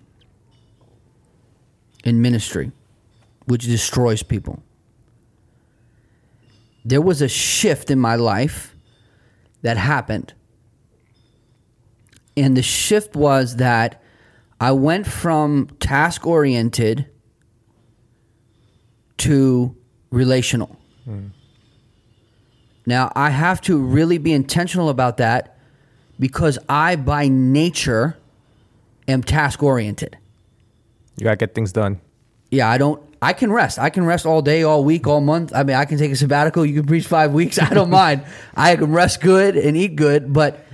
[2.04, 2.70] in ministry,
[3.46, 4.62] which destroys people.
[6.84, 8.74] There was a shift in my life
[9.62, 10.32] that happened.
[12.36, 14.02] And the shift was that
[14.60, 17.06] I went from task oriented
[19.18, 19.76] to
[20.10, 20.78] relational.
[21.04, 21.28] Hmm.
[22.86, 25.56] Now, I have to really be intentional about that
[26.18, 28.16] because I, by nature,
[29.08, 30.16] am task oriented.
[31.16, 32.00] You gotta get things done.
[32.50, 33.02] Yeah, I don't.
[33.22, 33.78] I can rest.
[33.78, 35.52] I can rest all day, all week, all month.
[35.54, 36.64] I mean, I can take a sabbatical.
[36.64, 37.58] You can preach five weeks.
[37.58, 38.24] I don't mind.
[38.54, 40.32] I can rest good and eat good.
[40.32, 40.64] But,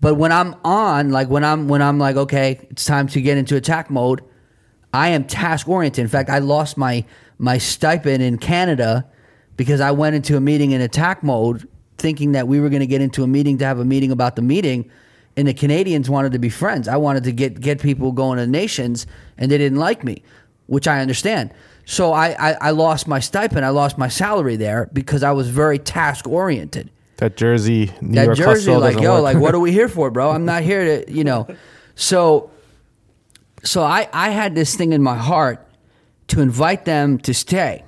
[0.00, 3.36] but when I'm on, like when I'm when I'm like, okay, it's time to get
[3.36, 4.22] into attack mode.
[4.92, 6.02] I am task oriented.
[6.02, 7.04] In fact, I lost my
[7.38, 9.06] my stipend in Canada
[9.56, 12.86] because I went into a meeting in attack mode, thinking that we were going to
[12.86, 14.90] get into a meeting to have a meeting about the meeting,
[15.36, 16.88] and the Canadians wanted to be friends.
[16.88, 19.06] I wanted to get get people going to nations,
[19.38, 20.22] and they didn't like me,
[20.66, 21.52] which I understand.
[21.84, 23.64] So I, I, I lost my stipend.
[23.64, 26.90] I lost my salary there because I was very task oriented.
[27.16, 29.22] That Jersey, New That York jersey, like yo, work.
[29.22, 30.30] like what are we here for, bro?
[30.30, 31.46] I'm not here to, you know.
[31.96, 32.50] So,
[33.62, 35.66] so I I had this thing in my heart
[36.28, 37.84] to invite them to stay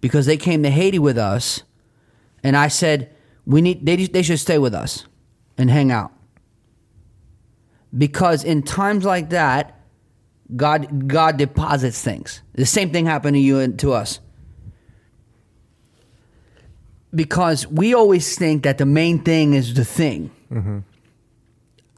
[0.00, 1.62] because they came to Haiti with us,
[2.42, 3.14] and I said
[3.46, 5.06] we need they they should stay with us
[5.58, 6.12] and hang out
[7.96, 9.80] because in times like that,
[10.56, 12.42] God God deposits things.
[12.54, 14.20] The same thing happened to you and to us
[17.14, 20.30] because we always think that the main thing is the thing.
[20.50, 20.78] Mm-hmm.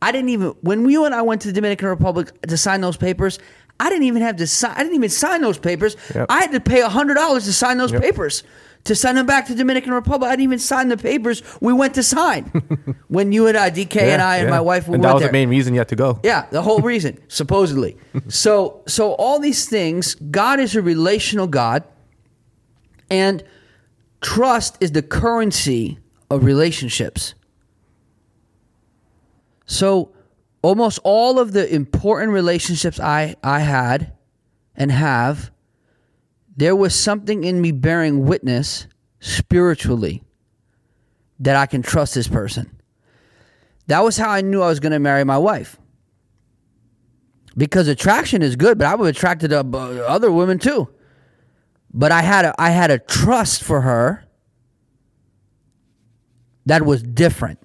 [0.01, 2.97] I didn't even when you and I went to the Dominican Republic to sign those
[2.97, 3.39] papers.
[3.81, 4.73] I didn't even have to sign.
[4.77, 5.97] I didn't even sign those papers.
[6.15, 6.27] Yep.
[6.29, 8.03] I had to pay hundred dollars to sign those Yep.
[8.03, 8.43] papers
[8.85, 10.29] to send them back to Dominican Republic.
[10.29, 11.43] I didn't even sign the papers.
[11.61, 12.45] We went to sign
[13.09, 14.51] when you and I, DK and Yeah, I and yeah.
[14.51, 15.29] my wife, we and that was there.
[15.29, 16.19] the main reason you had to go.
[16.25, 17.97] Yeah, the whole reason, supposedly.
[18.29, 21.85] So, so all these things, God is a relational God,
[23.11, 23.43] and
[24.21, 25.99] trust is the currency
[26.31, 27.35] of relationships.
[29.67, 30.11] So,
[30.63, 34.13] almost all of the important relationships I I had
[34.75, 35.51] and have,
[36.57, 38.87] there was something in me bearing witness
[39.21, 40.23] spiritually
[41.41, 42.71] that I can trust this person.
[43.87, 45.79] That was how I knew I was going to marry my wife.
[47.57, 50.89] Because attraction is good, but I was attracted to uh, other women too.
[51.93, 54.25] But I had a, I had a trust for her
[56.65, 57.59] that was different.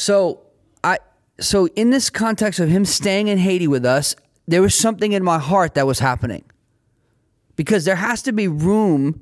[0.00, 0.40] So
[0.82, 0.96] I
[1.40, 4.16] so in this context of him staying in Haiti with us,
[4.48, 6.42] there was something in my heart that was happening.
[7.54, 9.20] Because there has to be room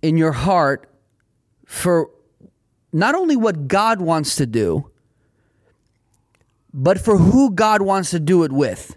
[0.00, 0.88] in your heart
[1.66, 2.08] for
[2.90, 4.90] not only what God wants to do,
[6.72, 8.96] but for who God wants to do it with.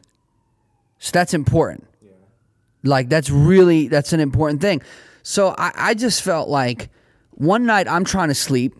[1.00, 1.88] So that's important.
[2.84, 4.82] Like that's really that's an important thing.
[5.24, 6.90] So I, I just felt like
[7.32, 8.76] one night I'm trying to sleep,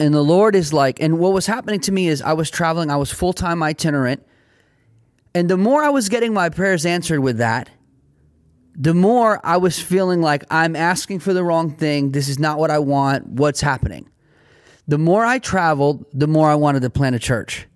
[0.00, 2.90] and the Lord is like, and what was happening to me is I was traveling,
[2.90, 4.26] I was full time itinerant,
[5.34, 7.70] and the more I was getting my prayers answered with that,
[8.74, 12.12] the more I was feeling like I'm asking for the wrong thing.
[12.12, 13.26] This is not what I want.
[13.26, 14.08] What's happening?
[14.88, 17.66] The more I traveled, the more I wanted to plant a church.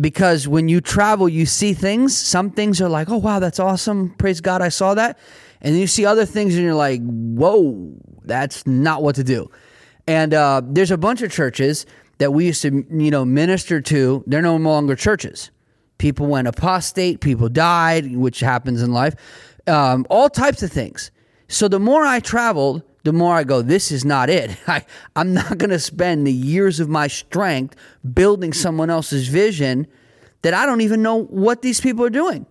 [0.00, 2.16] Because when you travel, you see things.
[2.16, 4.10] Some things are like, oh, wow, that's awesome.
[4.16, 5.18] Praise God, I saw that.
[5.60, 7.92] And then you see other things and you're like, whoa,
[8.24, 9.50] that's not what to do.
[10.06, 11.86] And uh, there's a bunch of churches
[12.18, 14.24] that we used to, you know, minister to.
[14.26, 15.50] They're no longer churches.
[15.98, 19.14] People went apostate, people died, which happens in life,
[19.66, 21.12] um, all types of things.
[21.48, 24.56] So the more I traveled, the more I go, this is not it.
[24.66, 24.84] I,
[25.14, 27.76] I'm not going to spend the years of my strength
[28.14, 29.86] building someone else's vision
[30.42, 32.46] that I don't even know what these people are doing.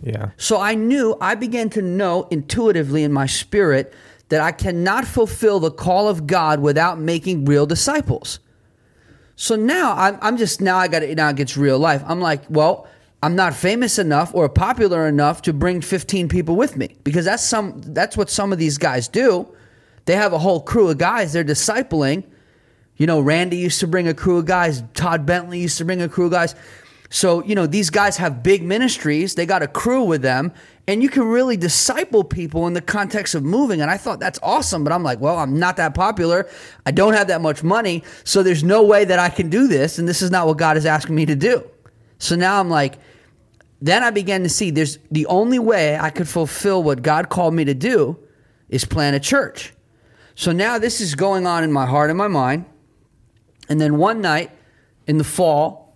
[0.00, 0.30] Yeah.
[0.36, 3.92] So I knew, I began to know intuitively in my spirit
[4.28, 8.40] that I cannot fulfill the call of God without making real disciples.
[9.36, 12.02] So now I'm, I'm just, now I got it, now it gets real life.
[12.06, 12.88] I'm like, well,
[13.22, 17.42] I'm not famous enough or popular enough to bring 15 people with me because that's
[17.42, 19.48] some, that's what some of these guys do.
[20.04, 22.24] They have a whole crew of guys they're discipling.
[22.96, 24.82] You know, Randy used to bring a crew of guys.
[24.94, 26.54] Todd Bentley used to bring a crew of guys.
[27.10, 29.34] So, you know, these guys have big ministries.
[29.34, 30.52] They got a crew with them,
[30.86, 33.80] and you can really disciple people in the context of moving.
[33.80, 36.46] And I thought that's awesome, but I'm like, well, I'm not that popular.
[36.84, 38.04] I don't have that much money.
[38.24, 39.98] So there's no way that I can do this.
[39.98, 41.68] And this is not what God is asking me to do.
[42.18, 42.98] So now I'm like,
[43.80, 47.54] then I began to see there's the only way I could fulfill what God called
[47.54, 48.18] me to do
[48.68, 49.72] is plant a church.
[50.34, 52.66] So now this is going on in my heart and my mind.
[53.68, 54.50] And then one night
[55.06, 55.87] in the fall,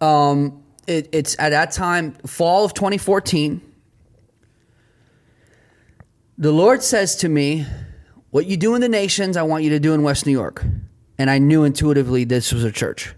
[0.00, 3.60] um, it, it's at that time, fall of 2014.
[6.38, 7.66] The Lord says to me,
[8.30, 10.64] What you do in the nations, I want you to do in West New York.
[11.18, 13.14] And I knew intuitively this was a church.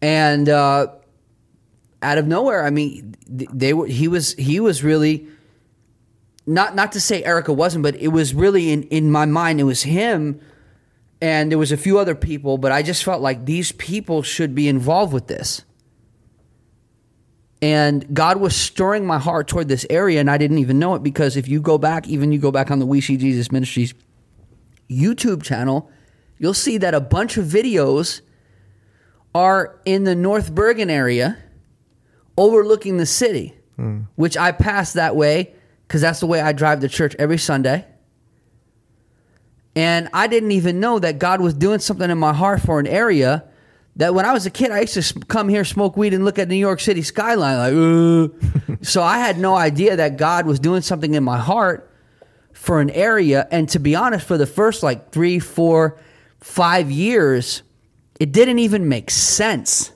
[0.00, 0.86] And uh,
[2.00, 3.86] out of nowhere, I mean, they were.
[3.86, 4.34] He was.
[4.34, 5.26] He was really.
[6.46, 9.60] Not not to say Erica wasn't, but it was really in in my mind.
[9.60, 10.40] It was him
[11.20, 14.54] and there was a few other people, but I just felt like these people should
[14.54, 15.62] be involved with this.
[17.62, 21.02] And God was stirring my heart toward this area, and I didn't even know it
[21.02, 23.92] because if you go back, even you go back on the We See Jesus Ministries
[24.90, 25.90] YouTube channel,
[26.38, 28.22] you'll see that a bunch of videos
[29.34, 31.38] are in the North Bergen area
[32.38, 34.00] overlooking the city, hmm.
[34.16, 35.54] which I pass that way
[35.86, 37.84] because that's the way I drive to church every Sunday.
[39.76, 42.86] And I didn't even know that God was doing something in my heart for an
[42.86, 43.44] area
[43.96, 46.38] that when I was a kid, I used to come here, smoke weed, and look
[46.38, 50.82] at New York City skyline like, so I had no idea that God was doing
[50.82, 51.90] something in my heart
[52.52, 53.46] for an area.
[53.50, 55.98] And to be honest, for the first like three, four,
[56.40, 57.62] five years,
[58.18, 59.92] it didn't even make sense.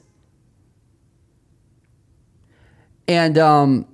[3.06, 3.87] And um,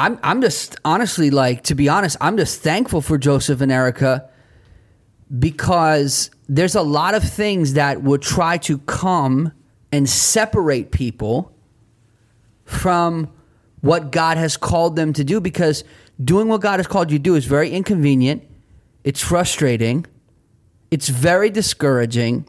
[0.00, 4.30] I'm I'm just honestly like to be honest, I'm just thankful for Joseph and Erica
[5.38, 9.52] because there's a lot of things that would try to come
[9.92, 11.54] and separate people
[12.64, 13.30] from
[13.82, 15.84] what God has called them to do because
[16.24, 18.42] doing what God has called you to do is very inconvenient,
[19.04, 20.06] it's frustrating,
[20.90, 22.46] it's very discouraging,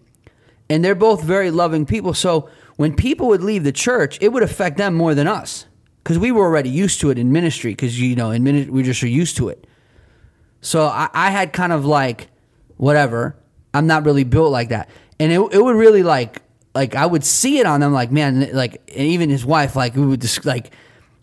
[0.70, 2.14] and they're both very loving people.
[2.14, 5.66] So when people would leave the church, it would affect them more than us
[6.04, 8.84] because we were already used to it in ministry because you know in ministry we
[8.84, 9.68] just are used to it.
[10.62, 12.28] So I, I had kind of like
[12.78, 13.36] whatever.
[13.74, 16.42] I'm not really built like that, and it it would really like
[16.74, 19.96] like I would see it on them like man like and even his wife like
[19.96, 20.72] we would just like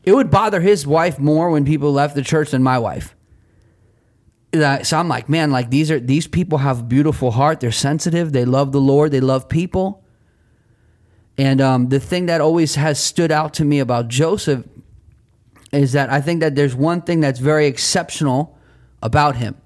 [0.05, 3.15] it would bother his wife more when people left the church than my wife.
[4.55, 7.61] So I'm like, man, like these are these people have beautiful heart.
[7.61, 8.33] They're sensitive.
[8.33, 9.11] They love the Lord.
[9.11, 10.03] They love people.
[11.39, 14.67] And um, the thing that always has stood out to me about Joseph
[15.73, 18.59] is that I think that there's one thing that's very exceptional
[19.01, 19.57] about him.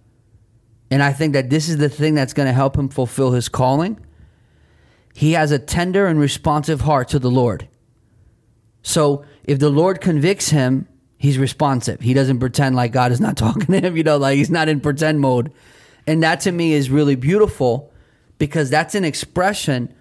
[0.91, 3.49] And I think that this is the thing that's going to help him fulfill his
[3.49, 3.99] calling.
[5.15, 7.69] He has a tender and responsive heart to the Lord.
[8.83, 12.01] So if the Lord convicts him, he's responsive.
[12.01, 14.69] He doesn't pretend like God is not talking to him, you know, like he's not
[14.69, 15.53] in pretend mode.
[16.07, 17.91] And that to me is really beautiful
[18.37, 19.95] because that's an expression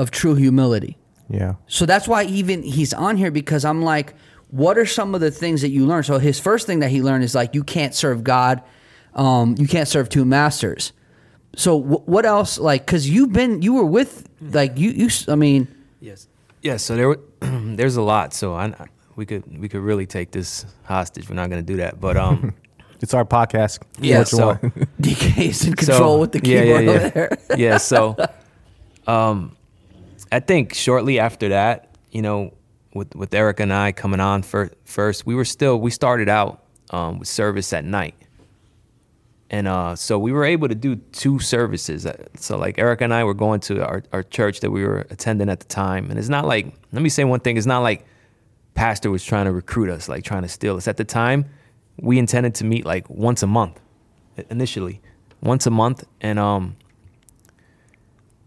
[0.00, 0.96] of true humility.
[1.28, 1.54] Yeah.
[1.66, 4.14] So that's why even he's on here because I'm like,
[4.50, 6.02] what are some of the things that you learn?
[6.02, 8.62] So his first thing that he learned is like, you can't serve God,
[9.14, 10.92] um, you can't serve two masters.
[11.56, 12.58] So wh- what else?
[12.58, 15.08] Like, because you've been, you were with, like, you, you.
[15.28, 15.68] I mean,
[16.00, 16.26] Yes.
[16.62, 16.78] Yeah.
[16.78, 18.32] So there, were- there's a lot.
[18.34, 18.74] So I,
[19.16, 21.28] we could we could really take this hostage.
[21.28, 22.00] We're not going to do that.
[22.00, 22.54] But um,
[23.02, 23.80] It's our podcast.
[24.00, 24.62] Yeah, so- want.
[25.02, 26.96] DK's in so- control with the yeah, keyboard yeah, yeah.
[26.98, 27.38] over there.
[27.56, 27.76] yeah.
[27.78, 28.16] So,
[29.06, 29.56] um,
[30.32, 32.54] I think shortly after that, you know,
[32.94, 36.62] with with Erica and I coming on fir- first, we were still we started out
[36.90, 38.14] um, with service at night,
[39.48, 42.06] and uh, so we were able to do two services.
[42.06, 45.06] Uh, So like Eric and I were going to our, our church that we were
[45.10, 47.80] attending at the time, and it's not like let me say one thing: it's not
[47.80, 48.04] like
[48.74, 50.88] pastor was trying to recruit us, like trying to steal us.
[50.88, 51.44] At the time,
[52.00, 53.80] we intended to meet like once a month,
[54.50, 55.00] initially,
[55.42, 56.76] once a month, and um,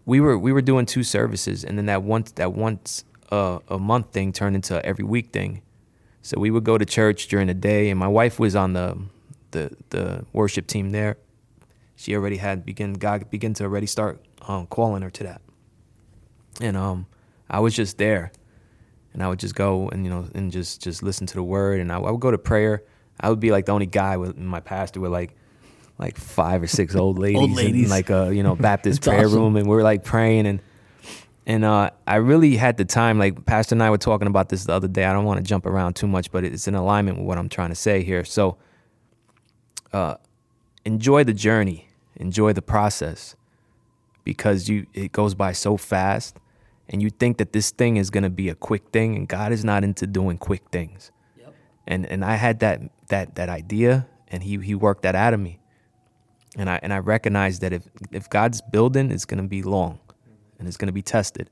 [0.06, 3.78] we were we were doing two services, and then that once that once uh, a
[3.78, 5.62] month thing turned into every week thing.
[6.22, 8.98] So we would go to church during the day, and my wife was on the
[9.50, 11.16] the the worship team there.
[11.96, 15.42] She already had begin God begin to already start um, calling her to that,
[16.60, 17.06] and um,
[17.48, 18.32] I was just there,
[19.12, 21.80] and I would just go and you know and just just listen to the word,
[21.80, 22.82] and I, I would go to prayer.
[23.20, 25.36] I would be like the only guy with my pastor with like
[25.98, 27.90] like five or six old ladies, in, ladies.
[27.90, 29.38] like a you know Baptist prayer awesome.
[29.38, 30.60] room, and we are like praying and
[31.46, 33.18] and uh, I really had the time.
[33.18, 35.04] Like Pastor and I were talking about this the other day.
[35.04, 37.48] I don't want to jump around too much, but it's in alignment with what I'm
[37.48, 38.24] trying to say here.
[38.24, 38.56] So,
[39.92, 40.16] uh,
[40.84, 43.36] enjoy the journey, enjoy the process
[44.24, 46.38] because you it goes by so fast
[46.88, 49.52] and you think that this thing is going to be a quick thing and God
[49.52, 51.10] is not into doing quick things.
[51.86, 55.40] And and I had that that that idea and he he worked that out of
[55.40, 55.60] me.
[56.56, 59.98] And I and I recognized that if if God's building it's going to be long
[60.58, 61.50] and it's going to be tested.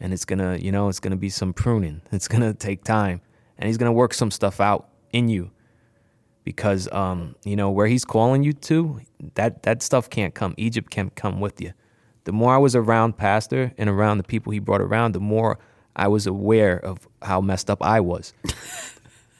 [0.00, 2.02] And it's going to, you know, it's going to be some pruning.
[2.12, 3.20] It's going to take time.
[3.56, 5.50] And he's going to work some stuff out in you.
[6.42, 9.00] Because um, you know where he's calling you to
[9.34, 10.52] that that stuff can't come.
[10.58, 11.72] Egypt can't come with you.
[12.24, 15.58] The more i was around pastor and around the people he brought around the more
[15.94, 18.32] i was aware of how messed up i was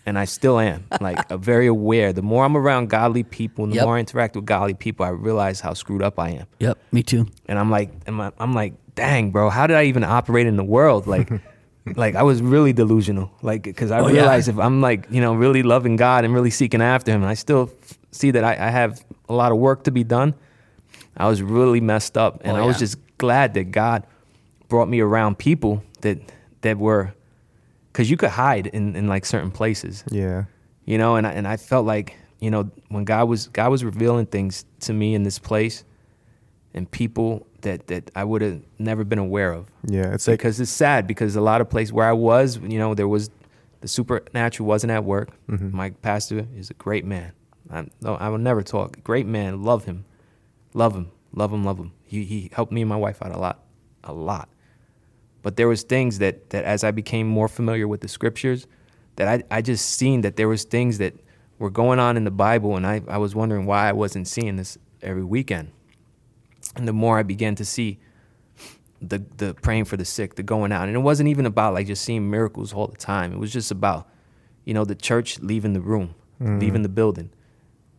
[0.07, 3.73] and i still am like uh, very aware the more i'm around godly people and
[3.73, 3.85] the Yep.
[3.87, 7.03] more i interact with godly people i realize how screwed up i am Yep, me
[7.03, 7.27] too.
[7.47, 11.07] and I'm like, I'm like, dang, bro, how did I even operate in the world?
[11.07, 11.29] Like,
[11.97, 13.31] like I was really delusional.
[13.43, 14.21] Like, because I Oh, yeah.
[14.21, 17.29] realized if I'm like, you know, really loving God and really seeking after Him, and
[17.31, 20.35] I still f- see that I, I have a lot of work to be done.
[21.17, 24.07] I was really messed up, and Oh, I was just glad that God
[24.69, 26.19] brought me around people that
[26.63, 27.13] that were,
[27.95, 30.05] because you could hide in in like certain places.
[30.11, 30.45] Yeah.
[30.85, 33.85] you know and I, and I felt like you know when God was God was
[33.85, 35.85] revealing things to me in this place
[36.75, 39.71] and people that that I would have never been aware of.
[39.87, 40.13] Yeah.
[40.13, 42.95] It's like because it's sad because a lot of places where I was you know
[42.95, 43.31] there was
[43.81, 45.31] the supernatural wasn't at work.
[45.49, 45.77] Mm-hmm.
[45.77, 47.33] my pastor is a great man.
[47.71, 49.03] I, no, I will never talk.
[49.05, 50.05] Great man love him.
[50.75, 51.11] Love him.
[51.33, 51.93] Love him love him.
[52.03, 53.61] He, he helped me and my wife out a lot.
[54.03, 54.49] A lot
[55.45, 58.67] but there was things that that as I became more familiar with the scriptures,
[59.17, 61.15] that I I just seen that there was things that
[61.59, 64.57] were going on in the Bible, and I I was wondering why I wasn't seeing
[64.57, 65.71] this every weekend.
[66.75, 67.99] And the more I began to see
[69.03, 71.87] the the praying for the sick, the going out, and it wasn't even about like
[71.87, 73.31] just seeing miracles all the time.
[73.31, 74.09] It was just about,
[74.65, 76.59] you know, the church leaving the room, mm-hmm.
[76.59, 77.29] leaving the building,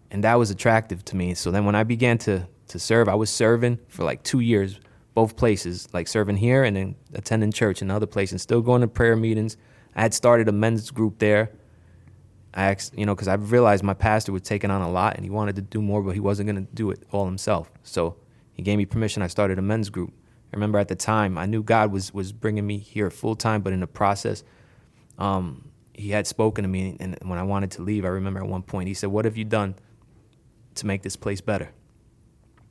[0.10, 1.36] and that was attractive to me.
[1.36, 4.80] So then when I began to to serve, I was serving for like two years,
[5.16, 8.82] both places, like serving here and then attending church in other places, and still going
[8.82, 9.58] to prayer meetings.
[9.96, 11.52] I had started a men's group there.
[12.54, 15.24] I asked, you know, because I realized my pastor was taking on a lot and
[15.24, 17.72] he wanted to do more, but he wasn't going to do it all himself.
[17.84, 18.18] So
[18.54, 19.24] he gave me permission.
[19.24, 20.14] I started a men's group.
[20.54, 23.62] I remember at the time, I knew God was was bringing me here full time,
[23.62, 24.44] but in the process,
[25.18, 26.96] um, he had spoken to me.
[27.00, 29.36] And when I wanted to leave, I remember at one point he said, "What have
[29.36, 29.76] you done
[30.76, 31.72] to make this place better?"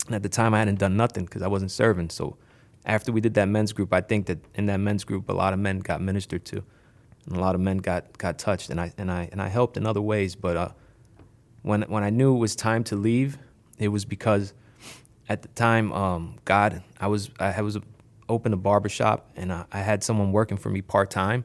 [0.07, 2.11] And at the time, I hadn't done nothing because I wasn't serving.
[2.11, 2.37] So
[2.85, 5.53] after we did that men's group, I think that in that men's group, a lot
[5.53, 6.63] of men got ministered to,
[7.27, 9.77] and a lot of men got got touched, and I and I and I helped
[9.77, 10.35] in other ways.
[10.35, 10.69] But uh,
[11.63, 13.39] when when I knew it was time to leave,
[13.79, 14.53] it was because
[15.29, 17.79] at the time, um, God, I was I was
[18.29, 21.45] opened a barber shop, and I, I had someone working for me part time,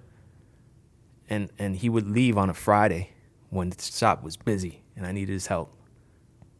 [1.30, 3.12] and and he would leave on a Friday
[3.50, 5.74] when the shop was busy, and I needed his help.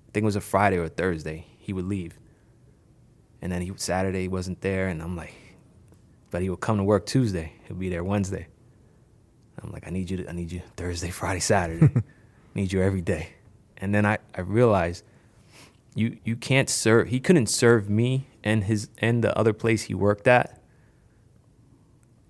[0.08, 1.46] I think it was a Friday or a Thursday.
[1.70, 2.18] He would leave,
[3.44, 5.36] and then he Saturday he wasn't there, and I'm like,
[6.32, 7.54] but he would come to work Tuesday.
[7.68, 8.48] He'll be there Wednesday.
[9.62, 10.18] I'm like, I need you.
[10.18, 12.02] To, I need you Thursday, Friday, Saturday.
[12.56, 13.34] need you every day.
[13.78, 15.04] And then I, I realized
[15.94, 17.10] you you can't serve.
[17.10, 20.60] He couldn't serve me and his and the other place he worked at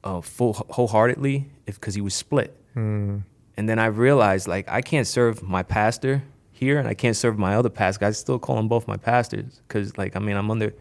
[0.03, 2.57] uh, full wholeheartedly if because he was split.
[2.75, 3.23] mm,
[3.55, 6.23] And then I realized like I can't serve my pastor
[6.59, 8.05] here and I can't serve my other pastor.
[8.05, 10.73] I still call them both my pastors because like I mean I'm under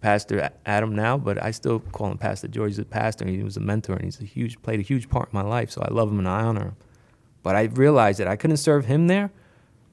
[0.00, 2.72] Pastor Adam now, but I still call him Pastor George.
[2.72, 5.08] He's a pastor and he was a mentor and he's a huge played a huge
[5.08, 5.70] part in my life.
[5.70, 6.76] So I love him and I honor him.
[7.42, 9.32] But I realized that I couldn't serve him there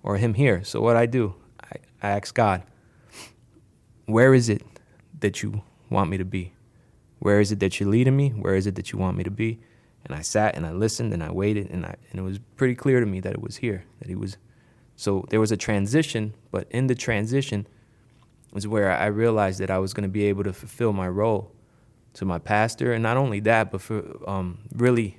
[0.04, 0.64] or him here.
[0.64, 2.64] So what I do, I, I ask God,
[4.06, 4.64] where is it
[5.22, 6.54] that you want me to be?
[7.20, 8.30] Where is it that you're leading me?
[8.30, 9.60] Where is it that you want me to be?
[10.04, 12.76] And I sat and I listened and I waited and I and it was pretty
[12.76, 14.38] clear to me that it was here, that he was
[14.96, 17.68] so there was a transition, but in the transition
[18.54, 21.52] was where I realized that I was going to be able to fulfill my role
[22.14, 25.18] to my pastor, and not only that, but for um, really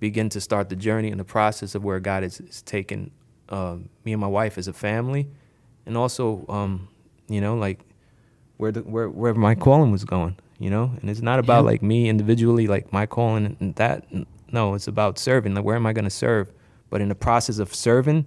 [0.00, 3.10] begin to start the journey and the process of where God is, is taking
[3.48, 5.26] um, me and my wife as a family,
[5.86, 6.88] and also, um,
[7.28, 7.80] you know, like
[8.58, 11.70] where the where where my calling was going, you know, and it's not about Yeah.
[11.70, 14.04] like me individually, like my calling and that.
[14.52, 15.54] No, it's about serving.
[15.54, 16.52] Like where am I going to serve?
[16.90, 18.26] But in the process of serving,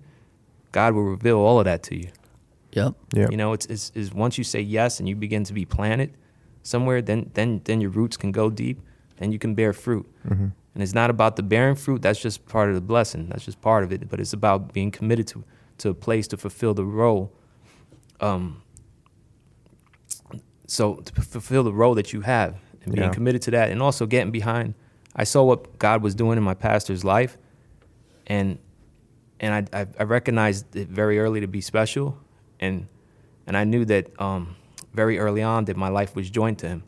[0.72, 2.09] God will reveal all of that to you.
[2.74, 2.93] Yep.
[3.13, 3.28] yeah.
[3.30, 6.13] You know, it's, it's, it's once you say yes and you begin to be planted
[6.63, 8.82] somewhere, then then then your roots can go deep,
[9.17, 10.05] then you can bear fruit.
[10.28, 10.47] Mm-hmm.
[10.74, 12.01] And it's not about the bearing fruit.
[12.01, 13.28] That's just part of the blessing.
[13.28, 14.07] That's just part of it.
[14.09, 15.43] But it's about being committed to
[15.80, 17.34] to a place to fulfill the role.
[18.22, 18.61] Um.
[20.67, 23.13] So to fulfill the role that you have and being Yeah.
[23.13, 24.74] committed to that, and also getting behind.
[25.13, 27.38] I saw what God was doing in my pastor's life,
[28.28, 28.57] and
[29.41, 32.17] and I, I I recognized it very early to be special,
[32.59, 32.87] and
[33.47, 34.55] and I knew that um,
[34.93, 36.83] very early on that my life was joined to Him,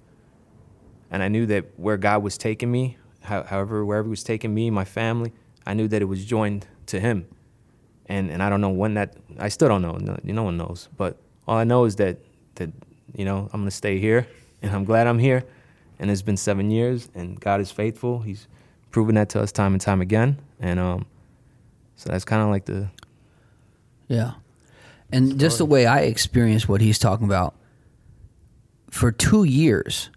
[1.11, 4.53] and I knew that where God was taking me, how, however wherever He was taking
[4.53, 5.33] me, my family,
[5.65, 7.25] I knew that it was joined to Him,
[8.05, 10.89] and and I don't know when that I still don't know, no, no one knows,
[10.95, 12.19] but all I know is that
[12.55, 12.69] that
[13.15, 14.27] you know I'm gonna stay here,
[14.61, 15.43] and I'm glad I'm here,
[15.97, 18.19] and it's been seven years, and God is faithful.
[18.19, 18.47] He's
[18.91, 21.07] proven that to us time and time again, and um,
[22.03, 22.89] so that's kind of like the
[24.09, 24.33] Yeah.
[25.09, 27.55] And just the way I experienced what he's talking about,
[28.89, 30.09] for two years,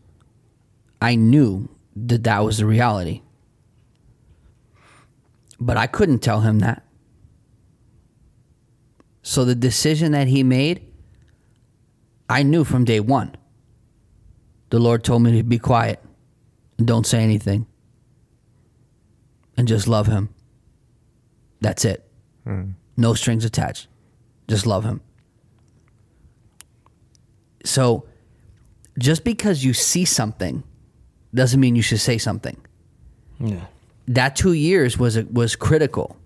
[1.01, 3.21] I knew that that was the reality.
[5.61, 6.83] But I couldn't tell him that.
[9.23, 10.83] So the decision that he made,
[12.29, 13.37] I knew from day one.
[14.71, 16.03] The Lord told me to be quiet
[16.79, 17.67] and don't say anything
[19.57, 20.31] and just love him.
[21.61, 22.09] That's it.
[22.97, 23.89] No strings attached.
[24.49, 25.01] Just love him.
[27.65, 28.07] So
[28.99, 30.63] just because you see something
[31.35, 32.57] doesn't mean you should say something.
[33.41, 33.67] yeah.
[34.09, 36.17] That 2 years was was critical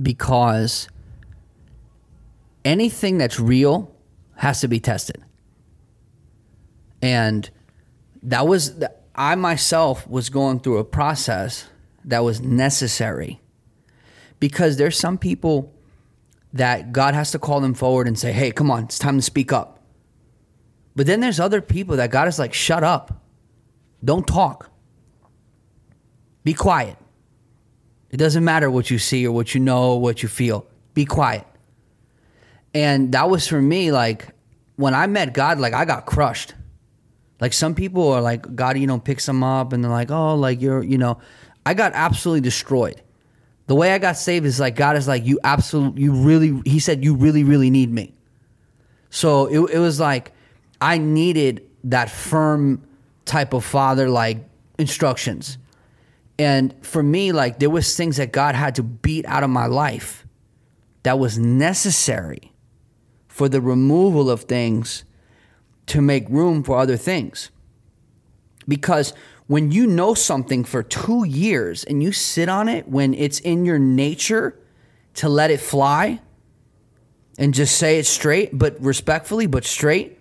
[0.00, 0.86] because
[2.62, 3.90] anything that's real
[4.36, 5.24] has to be tested.
[7.00, 7.48] And
[8.22, 11.68] that was the, I myself was going through a process
[12.04, 13.40] that was necessary
[14.40, 15.72] because there's some people
[16.52, 19.22] that God has to call them forward and say, "Hey, come on, it's time to
[19.22, 19.78] speak up."
[20.94, 23.24] But then there's other people that God is like, "Shut up.
[24.04, 24.70] Don't talk.
[26.44, 26.96] Be quiet.
[28.10, 30.66] It doesn't matter what you see or what you know or what you feel.
[30.92, 31.46] Be quiet."
[32.74, 34.28] And that was for me like
[34.76, 36.54] when I met God, like I got crushed.
[37.40, 40.36] Like some people are like, God, you know, picks them up and they're like, oh,
[40.36, 41.18] like you're, you know,
[41.64, 43.00] I got absolutely destroyed.
[43.66, 46.78] The way I got saved is like God is like, you absolutely, you really, He
[46.78, 48.14] said, you really, really need me.
[49.10, 50.32] So it, it was like
[50.80, 52.82] I needed that firm
[53.24, 54.38] type of father like
[54.78, 55.58] instructions.
[56.38, 59.66] And for me, like there was things that God had to beat out of my
[59.66, 60.26] life
[61.02, 62.52] that was necessary
[63.28, 65.04] for the removal of things
[65.86, 67.50] to make room for other things.
[68.66, 69.12] Because
[69.52, 73.66] when you know something for two years and you sit on it when it's in
[73.66, 74.58] your nature
[75.12, 76.18] to let it fly
[77.36, 80.18] and just say it straight, but respectfully, but straight,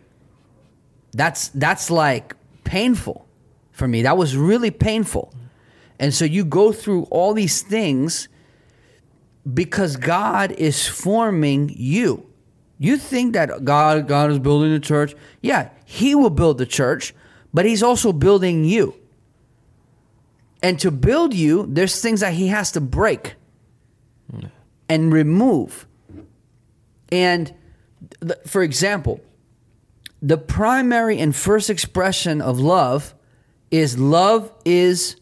[1.13, 3.25] that's that's like painful
[3.71, 4.01] for me.
[4.01, 5.33] That was really painful.
[5.97, 8.27] And so you go through all these things
[9.53, 12.29] because God is forming you.
[12.79, 15.15] You think that God God is building the church.
[15.41, 17.15] Yeah, he will build the church,
[17.53, 18.97] but he's also building you.
[20.61, 23.35] And to build you, there's things that he has to break
[24.87, 25.87] and remove.
[27.11, 27.53] And
[28.21, 29.21] th- for example,
[30.21, 33.15] the primary and first expression of love
[33.71, 35.15] is love is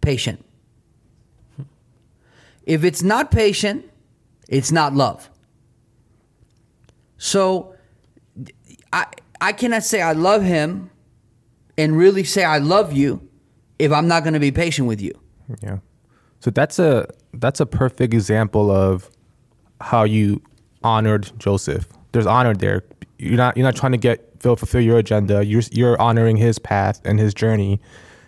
[0.00, 0.44] patient.
[2.64, 3.90] If it's not patient,
[4.48, 5.28] it's not love.
[7.18, 7.74] So
[8.92, 9.06] I
[9.40, 10.90] I cannot say I love him
[11.76, 13.28] and really say I love you
[13.82, 15.12] if I'm not going to be patient with you.
[15.60, 15.78] Yeah.
[16.38, 19.10] So that's a that's a perfect example of
[19.80, 20.40] how you
[20.84, 21.88] honored Joseph.
[22.12, 22.84] There's honor there.
[23.18, 25.44] You're not you're not trying to get Phil fulfill your agenda.
[25.44, 27.80] You're you're honoring his path and his journey.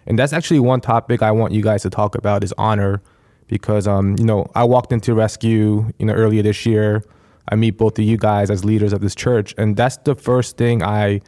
[0.07, 3.01] And that's actually one topic I want you guys to talk about is honor
[3.47, 7.05] because um you know, I walked into rescue, you know, earlier this year.
[7.49, 10.57] I meet both of you guys as leaders of this church and that's the first
[10.57, 11.21] thing I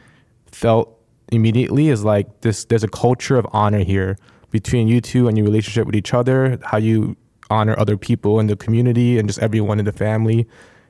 [0.50, 0.95] felt
[1.32, 4.16] immediately is like this there's a culture of honor here
[4.50, 7.16] between you two and your relationship with each other how you
[7.50, 10.48] honor other people in the community and just everyone in the family.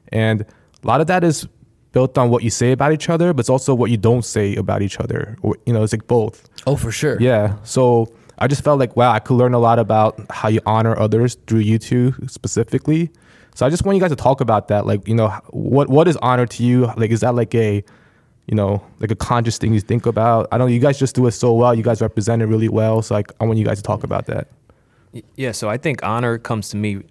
[0.09, 1.47] And a lot of that is
[1.93, 4.55] built on what you say about each other but it's also what you don't say
[4.57, 5.37] about each other.
[5.43, 6.49] Or, you know it's like both.
[6.66, 7.20] Oh, for sure.
[7.20, 7.57] yeah.
[7.64, 10.95] So i just felt like wow i could learn a lot about how you honor
[10.99, 13.11] others through you two specifically.
[13.55, 14.87] So i just want you guys to talk about that.
[14.87, 16.87] Like you know what what is honor to you?
[16.97, 17.82] Like is that like a
[18.47, 20.49] you know, like a conscious thing you think about.
[20.53, 20.73] I don't.
[20.73, 21.75] You guys just do it so well.
[21.75, 23.03] You guys represent it really well.
[23.03, 24.49] So like, I want you guys to talk about that.
[25.37, 27.03] Yeah, so I think honor comes to me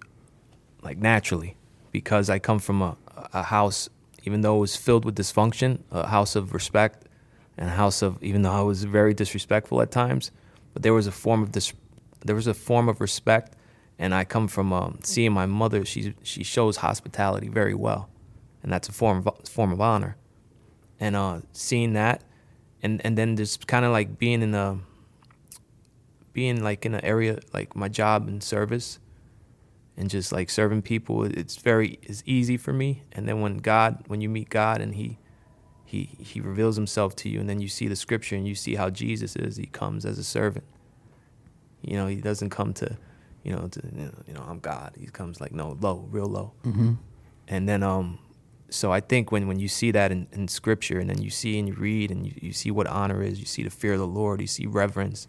[0.82, 1.56] like naturally
[1.90, 2.96] because I come from a,
[3.32, 3.88] a house,
[4.24, 7.06] even though it was filled with dysfunction, a house of respect
[7.58, 10.30] and a house of, even though I was very disrespectful at times,
[10.72, 11.72] but there was a form of dis,
[12.24, 13.54] there was a form of respect.
[13.98, 18.10] And I come from um, seeing my mother, she, she shows hospitality very well.
[18.62, 20.16] And that's a form of, form of honor.
[21.00, 22.22] And uh, seeing that,
[22.82, 24.78] and, and then just kind of like being in a,
[26.32, 28.98] being like in an area like my job and service
[29.96, 31.24] and just like serving people.
[31.24, 33.02] It's very it's easy for me.
[33.12, 35.18] And then when God, when you meet God and He
[35.84, 38.74] he he reveals himself to you and then you see the scripture and you see
[38.74, 40.64] how jesus is he comes as a servant
[41.80, 42.96] you know he doesn't come to
[43.44, 43.80] you know to
[44.26, 46.94] you know i'm god he comes like no low real low Mm-hmm.
[47.46, 48.18] and then um
[48.68, 51.58] so i think when when you see that in, in scripture and then you see
[51.58, 53.98] and you read and you, you see what honor is you see the fear of
[53.98, 55.28] the lord you see reverence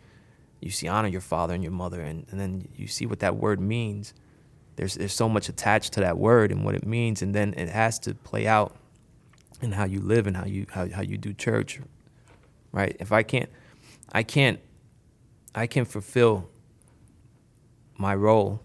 [0.60, 3.36] you see honor your father and your mother and, and then you see what that
[3.36, 4.14] word means
[4.76, 7.70] there's there's so much attached to that word and what it means and then it
[7.70, 8.76] has to play out
[9.62, 11.80] in how you live and how you how, how you do church
[12.72, 12.96] right?
[13.00, 13.50] If i can't
[14.12, 14.60] i can't
[15.56, 16.50] i can fulfill
[17.98, 18.62] my role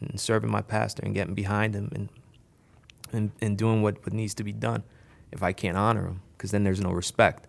[0.00, 2.08] in serving my pastor and getting behind him and
[3.12, 4.82] and, and doing what, what needs to be done
[5.32, 7.46] if i can't honor him because then there's no respect.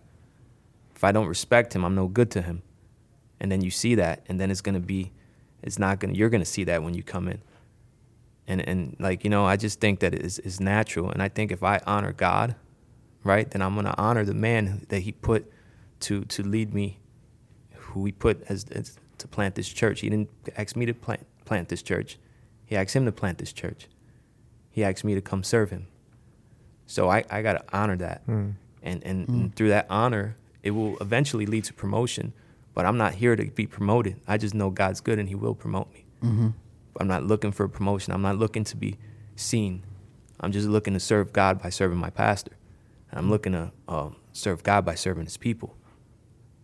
[0.94, 2.62] If i don't respect him i'm no good to him.
[3.40, 5.12] And then you see that and then it's to be
[5.62, 7.40] it's not to you're to see that when you come in.
[8.46, 11.52] And and like you know i just think that it's, it's natural and i think
[11.52, 12.56] if i honor god
[13.24, 15.50] right then i'm to honor the man that he put
[16.00, 16.98] to to lead me
[17.92, 20.00] who he put as, as to plant this church.
[20.00, 22.18] He didn't ask me to plant plant this church.
[22.66, 23.88] He asked him to plant this church
[24.72, 25.86] he asked me to come serve him
[26.86, 28.54] so i, I got to honor that Mm.
[28.82, 32.32] and, and, and through that honor it will eventually lead to promotion
[32.74, 35.54] but i'm not here to be promoted i just know god's good and he will
[35.54, 36.48] promote me Mm-hmm.
[37.00, 38.12] I'm not looking for a promotion.
[38.12, 38.96] I'm not looking to be
[39.34, 39.82] seen.
[40.38, 42.52] I'm just looking to serve God by serving my pastor.
[43.10, 45.74] And I'm looking to um, serve God by serving His people.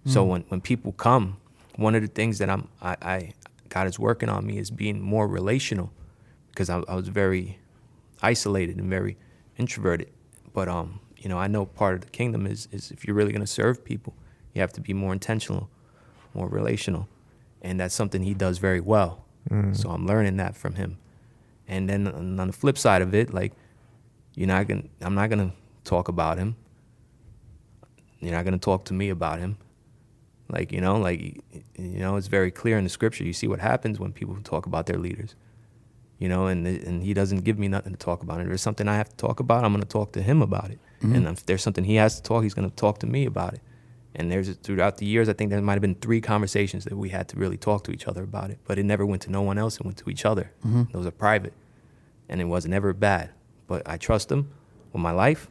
[0.07, 1.39] So when, when people come,
[1.75, 3.33] one of the things that I'm I, I
[3.69, 5.91] God is working on me is being more relational,
[6.51, 7.59] because I, I was very
[8.23, 9.17] isolated and very
[9.57, 10.11] introverted.
[10.53, 13.33] But um, you know, I know part of the kingdom is is if you're really
[13.33, 14.15] going to serve people,
[14.55, 15.69] you have to be more intentional,
[16.35, 17.09] more relational,
[17.63, 19.25] and that's something He does very well.
[19.51, 19.77] Mm.
[19.77, 20.99] So I'm learning that from him.
[21.67, 23.53] And then on the flip side of it, like
[24.35, 25.53] you're not gonna I'm not gonna
[25.85, 26.57] talk about him.
[28.21, 29.59] You're not gonna talk to me about him.
[30.51, 31.21] Like, you know, like
[31.77, 33.25] you know, it's very clear in the scripture.
[33.25, 35.35] You see what happens when people talk about their leaders.
[36.19, 38.41] You know, and and he doesn't give me nothing to talk about.
[38.41, 40.79] If there's something I have to talk about, I'm gonna talk to him about it.
[41.03, 41.15] Mm-hmm.
[41.15, 43.61] And if there's something he has to talk, he's gonna talk to me about it.
[44.15, 47.11] And there's throughout the years, I think there might have been three conversations that we
[47.11, 48.59] had to really talk to each other about it.
[48.65, 49.77] But it never went to no one else.
[49.77, 50.51] It went to each other.
[50.67, 50.85] Mm-hmm.
[50.93, 51.53] Those are private,
[52.29, 53.31] and it was never bad.
[53.69, 54.51] But I trust him
[54.93, 55.49] with my life,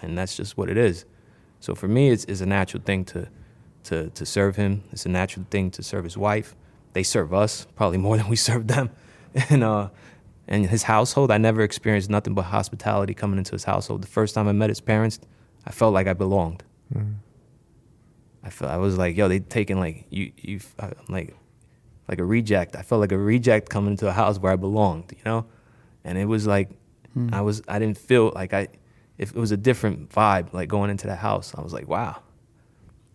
[0.00, 1.04] and that's just what it is.
[1.60, 3.28] So for me, it's, it's a natural thing to,
[3.84, 4.84] to to serve him.
[4.92, 6.54] It's a natural thing to serve his wife.
[6.92, 8.90] They serve us probably more than we serve them,
[9.50, 9.88] and uh,
[10.46, 11.30] and his household.
[11.30, 14.02] I never experienced nothing but hospitality coming into his household.
[14.02, 15.20] The first time I met his parents,
[15.66, 16.64] I felt like I belonged.
[16.94, 17.16] Mm.
[18.42, 21.36] I felt I was like, yo, they taking like you you I'm like
[22.08, 22.76] like a reject.
[22.76, 25.46] I felt like a reject coming into a house where I belonged, you know,
[26.04, 26.70] and it was like
[27.32, 28.68] I was I didn't feel like I
[29.18, 31.52] if it was a different vibe like going into that house.
[31.56, 32.22] I was like, wow.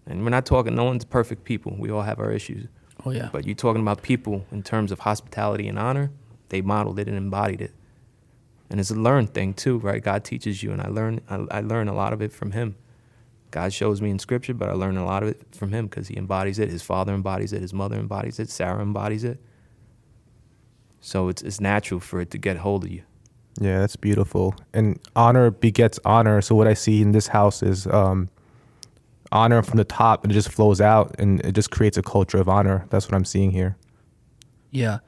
[0.05, 0.75] And we're not talking.
[0.75, 1.75] No one's perfect people.
[1.77, 2.67] We all have our issues.
[3.05, 3.29] Oh yeah.
[3.31, 6.11] But you're talking about people in terms of hospitality and honor.
[6.49, 7.73] They modeled it and embodied it,
[8.69, 10.03] and it's a learned thing too, right?
[10.03, 11.21] God teaches you, and I learn.
[11.29, 12.75] I, I learn a lot of it from Him.
[13.51, 16.07] God shows me in Scripture, but I learn a lot of it from Him because
[16.07, 16.69] He embodies it.
[16.69, 17.61] His father embodies it.
[17.61, 18.49] His mother embodies it.
[18.49, 19.39] Sarah embodies it.
[21.01, 23.03] So it's it's natural for it to get hold of you.
[23.59, 24.55] Yeah, that's beautiful.
[24.73, 26.41] And honor begets honor.
[26.41, 28.29] So what I see in this house is um,
[29.33, 32.37] honor from the top, and it just flows out, and it just creates a culture
[32.37, 32.85] of honor.
[32.89, 33.75] That's what I'm seeing here.
[34.71, 34.99] Yeah,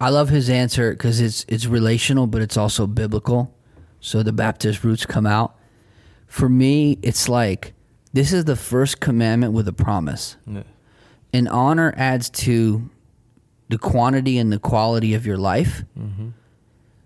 [0.00, 3.56] I love his answer because it's it's relational, but it's also biblical.
[4.00, 5.56] So the Baptist roots come out.
[6.26, 7.74] For me, it's like
[8.12, 10.36] this is the first commandment with a promise.
[11.32, 12.90] And honor adds to
[13.68, 15.84] the quantity and the quality of your life.
[15.98, 16.30] Mm-hmm.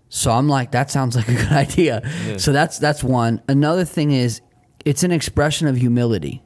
[0.09, 2.01] So I'm like, that sounds like a good idea.
[2.25, 2.37] Yeah.
[2.37, 3.41] So that's that's one.
[3.47, 4.41] Another thing is,
[4.85, 6.41] it's an expression of humility.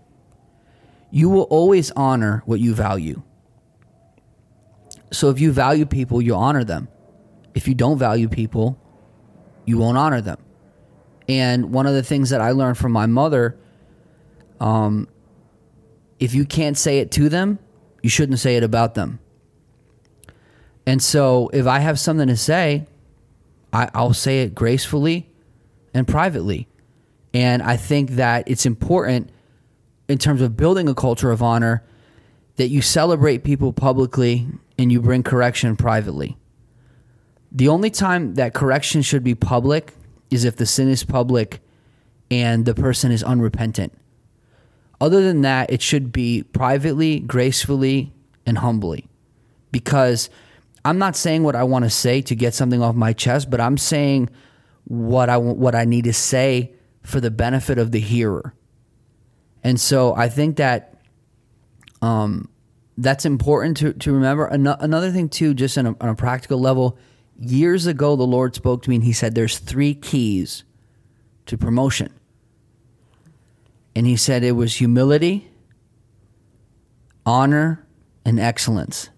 [1.12, 3.22] You will always honor what you value.
[5.12, 6.88] So if you value people, you'll honor them.
[7.55, 8.80] If you don't value people,
[9.66, 10.38] you won't honor them.
[11.28, 13.57] And one of the things that I learned from my mother,
[14.60, 15.07] um,
[16.20, 17.60] if you can't say it to them,
[18.01, 19.20] you shouldn't say it about them.
[20.86, 22.88] And so if I have something to say,
[23.72, 25.30] I, I'll say it gracefully
[25.93, 26.68] and privately.
[27.34, 29.30] And I think that it's important
[30.10, 31.84] in terms of building a culture of honor
[32.57, 34.47] that you celebrate people publicly
[34.78, 36.36] and you bring correction privately.
[37.51, 39.93] The only time that correction should be public
[40.30, 41.62] is if the sin is public
[42.30, 43.93] and the person is unrepentant.
[44.99, 48.12] Other than that, it should be privately, gracefully,
[48.45, 49.07] and humbly.
[49.72, 50.30] Because
[50.84, 53.62] I'm not saying what I want to say to get something off my chest, but
[53.62, 54.30] I'm saying
[54.86, 58.53] what I what I need to say for the benefit of the hearer.
[59.64, 61.01] And so I think that
[62.01, 62.49] um,
[62.97, 64.47] that's important to, to remember.
[64.51, 66.97] Ano- another thing, too, just on a, on a practical level,
[67.39, 70.64] years ago, the Lord spoke to me and He said, There's three keys
[71.45, 72.14] to promotion.
[73.95, 75.49] And He said it was humility,
[77.26, 77.86] honor,
[78.24, 79.10] and excellence.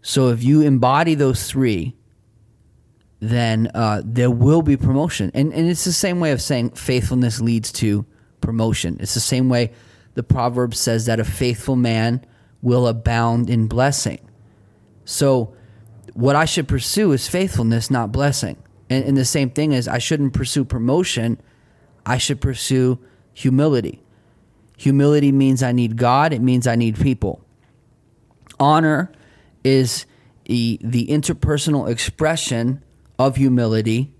[0.00, 1.94] So if you embody those three,
[3.20, 5.30] then uh, there will be promotion.
[5.34, 8.06] And, and it's the same way of saying faithfulness leads to
[8.40, 8.96] promotion.
[9.00, 9.72] It's the same way
[10.14, 12.24] the proverb says that a faithful man
[12.62, 14.18] will abound in blessing.
[15.04, 15.54] So,
[16.14, 18.56] what I should pursue is faithfulness, not blessing.
[18.90, 21.40] And, and the same thing is, I shouldn't pursue promotion,
[22.04, 22.98] I should pursue
[23.32, 24.02] humility.
[24.76, 27.44] Humility means I need God, it means I need people.
[28.58, 29.12] Honor
[29.62, 30.06] is
[30.44, 32.82] the, the interpersonal expression
[33.18, 34.12] of humility.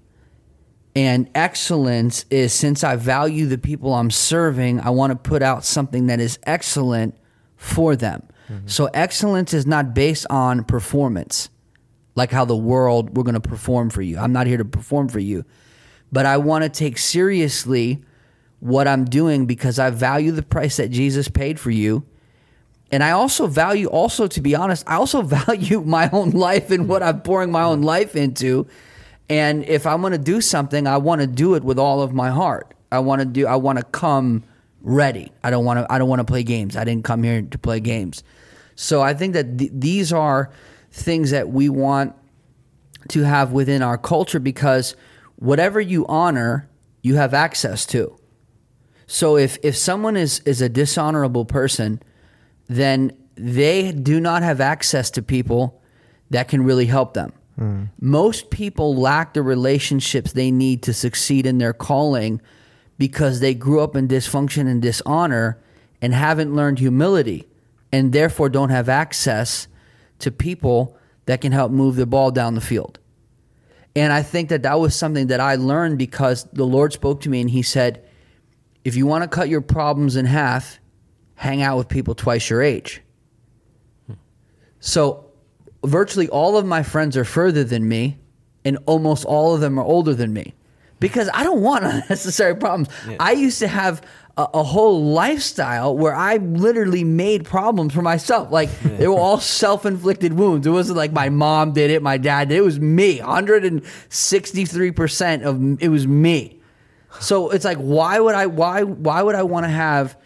[0.99, 5.65] And excellence is since I value the people I'm serving, I want to put out
[5.65, 7.15] something that is excellent
[7.55, 8.25] for them.
[8.51, 8.67] Mm-hmm.
[8.67, 11.51] So excellence is not based on performance,
[12.17, 14.19] like how the world we're going to perform for you.
[14.19, 15.45] I'm not here to perform for you,
[16.11, 18.03] but I want to take seriously
[18.59, 22.05] what I'm doing because I value the price that Jesus paid for you.
[22.91, 26.89] And I also value also to be honest, I also value my own life and
[26.89, 28.67] what I'm pouring my own life into
[29.29, 32.13] and if I'm going to do something, I want to do it with all of
[32.13, 32.75] my heart.
[32.91, 33.47] I want to do.
[33.47, 34.45] I want to come
[34.81, 35.31] ready.
[35.45, 35.93] I don't want to.
[35.93, 36.77] I don't want to play games.
[36.77, 38.23] I didn't come here to play games.
[38.75, 40.51] So I think that th- these are
[40.91, 42.15] things that we want
[43.09, 44.97] to have within our culture because
[45.37, 46.69] whatever you honor,
[47.03, 48.19] you have access to.
[49.07, 52.03] So if if someone is is a dishonorable person,
[52.69, 55.83] then they do not have access to people
[56.31, 57.33] that can really help them.
[57.59, 57.91] Mm.
[58.01, 62.41] Most people lack the relationships they need to succeed in their calling
[62.99, 65.59] because they grew up in dysfunction and dishonor
[66.01, 67.49] and haven't learned humility
[67.93, 69.67] and therefore don't have access
[70.19, 70.97] to people
[71.27, 72.99] that can help move the ball down the field.
[73.97, 77.29] And I think that that was something that I learned because the Lord spoke to
[77.29, 78.05] me and He said,
[78.85, 80.79] if you want to cut your problems in half,
[81.35, 83.03] hang out with people twice your age.
[84.07, 84.15] Hmm.
[84.81, 85.28] So
[85.85, 88.19] virtually all of my friends are further than me,
[88.65, 90.55] and almost all of them are older than me
[91.01, 92.89] because I don't want unnecessary problems.
[93.09, 93.17] Yeah.
[93.21, 94.03] I used to have
[94.37, 98.51] a, a, whole lifestyle where I literally made problems for myself.
[98.51, 98.97] Like yeah.
[98.97, 100.67] they were all self inflicted wounds.
[100.67, 102.59] It wasn't like my mom did it, my dad did it.
[102.59, 103.19] It was me.
[103.19, 106.61] 163% of it was me.
[107.21, 110.17] So it's like why would I why why would I want to have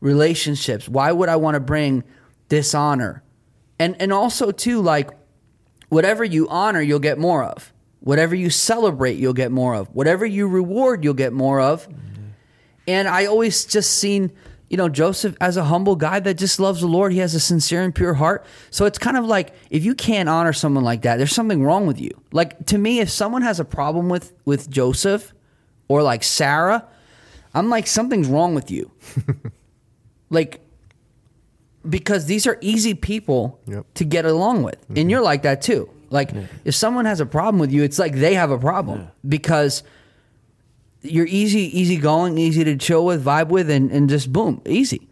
[0.00, 0.88] relationships?
[0.88, 2.04] Why would I want to bring
[2.48, 3.22] dishonor?
[3.78, 5.10] And and also too like
[5.88, 7.72] whatever you honor you'll get more of.
[8.00, 9.88] Whatever you celebrate you'll get more of.
[9.94, 11.88] Whatever you reward you'll get more of.
[11.88, 12.26] Mm-hmm.
[12.86, 14.32] And I always just seen
[14.68, 17.12] you know, Joseph as a humble guy that just loves the Lord.
[17.12, 18.44] He has a sincere and pure heart.
[18.70, 21.86] So it's kind of like if you can't honor someone like that, there's something wrong
[21.86, 22.10] with you.
[22.32, 25.32] Like to me, if someone has a problem with with Joseph
[25.88, 26.86] or like Sarah,
[27.54, 28.90] I'm like something's wrong with you.
[30.30, 30.60] like
[31.88, 33.86] because these are easy people yep.
[33.94, 34.80] to get along with.
[34.82, 34.98] Mm-hmm.
[34.98, 35.90] And you're like that too.
[36.10, 36.46] Like yeah.
[36.64, 39.08] if someone has a problem with you, it's like they have a problem yeah.
[39.28, 39.82] because
[41.02, 45.08] you're easy, easy going, easy to chill with, vibe with, and, and just boom, easy.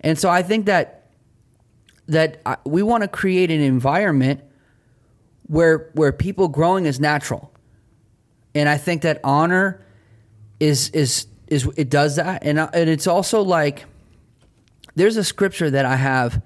[0.00, 0.92] And so I think that
[2.08, 4.40] that we want to create an environment
[5.46, 7.52] where where people growing is natural.
[8.54, 9.84] And I think that honor
[10.60, 13.84] is is is it does that, and and it's also like
[14.96, 16.42] there's a scripture that I have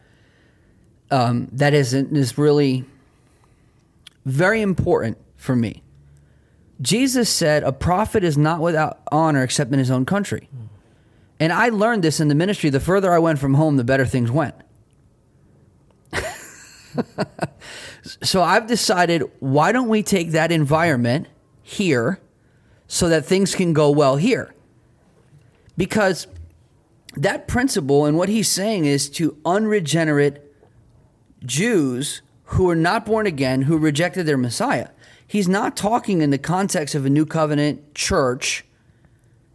[1.11, 2.85] um, that is is really
[4.27, 5.83] very important for me.
[6.81, 10.49] Jesus said, "A prophet is not without honor except in his own country."
[11.41, 12.69] And I learned this in the ministry.
[12.69, 14.55] The further I went from home, the better things went.
[18.03, 21.29] so I've decided, why don't we take that environment
[21.63, 22.21] here
[22.87, 24.55] so that things can go well here?
[25.79, 26.27] Because
[27.17, 30.43] that principle and what he's saying is to unregenerate
[31.45, 34.89] Jews who are not born again, who rejected their Messiah.
[35.27, 38.65] He's not talking in the context of a new covenant church.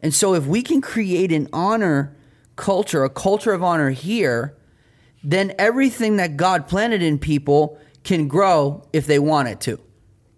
[0.02, 2.16] And so, if we can create an honor
[2.56, 4.56] culture, a culture of honor here,
[5.24, 9.80] then everything that God planted in people can grow if they want it to.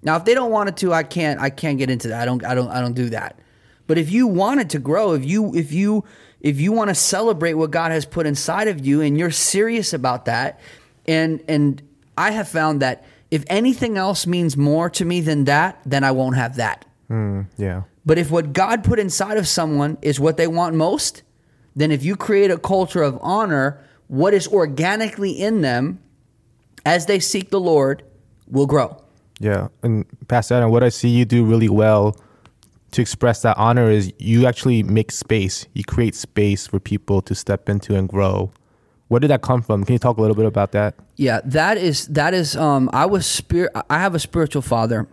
[0.01, 1.39] Now, if they don't want it to, I can't.
[1.39, 2.21] I can't get into that.
[2.21, 2.43] I don't.
[2.43, 2.69] I don't.
[2.69, 3.39] I don't do that.
[3.85, 6.03] But if you want it to grow, if you if you
[6.41, 9.93] if you want to celebrate what God has put inside of you and you're serious
[9.93, 10.59] about that,
[11.07, 11.81] and and
[12.17, 16.11] I have found that If anything else means more to me than that, then I
[16.11, 16.85] won't have that.
[17.09, 17.83] Mm, yeah.
[18.05, 21.23] But if what God put inside of someone is what they want most,
[21.75, 25.99] then if you create a culture of honor, what is organically in them
[26.85, 28.03] as they seek the Lord
[28.49, 29.03] will grow.
[29.39, 29.67] Yeah.
[29.83, 32.15] And Pastor Adam, what I see you do really well
[32.91, 35.67] to express that honor is you actually make space.
[35.73, 38.51] You create space for people to step into and grow.
[39.07, 39.83] Where did that come from?
[39.85, 40.95] Can you talk a little bit about that?
[41.15, 45.07] Yeah, that is that is um I was spirit I have a spiritual father.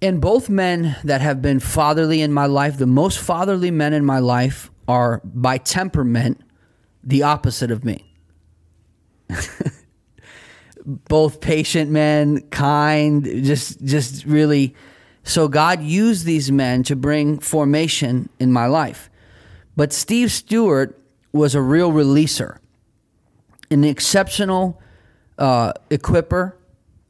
[0.00, 4.04] And both men that have been fatherly in my life, the most fatherly men in
[4.04, 6.40] my life are by temperament
[7.02, 8.04] the opposite of me.
[10.86, 14.74] both patient men, kind, just just really
[15.28, 19.10] so God used these men to bring formation in my life.
[19.76, 20.98] But Steve Stewart
[21.32, 22.58] was a real releaser,
[23.70, 24.80] an exceptional
[25.36, 26.54] uh, equiper,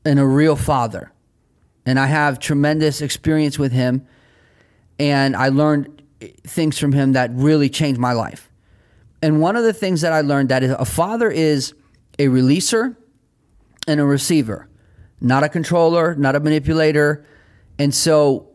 [0.04, 1.12] and a real father.
[1.86, 4.04] And I have tremendous experience with him,
[4.98, 6.02] and I learned
[6.42, 8.50] things from him that really changed my life.
[9.22, 11.72] And one of the things that I learned that is a father is
[12.18, 12.96] a releaser
[13.86, 14.68] and a receiver,
[15.20, 17.24] not a controller, not a manipulator.
[17.78, 18.48] And so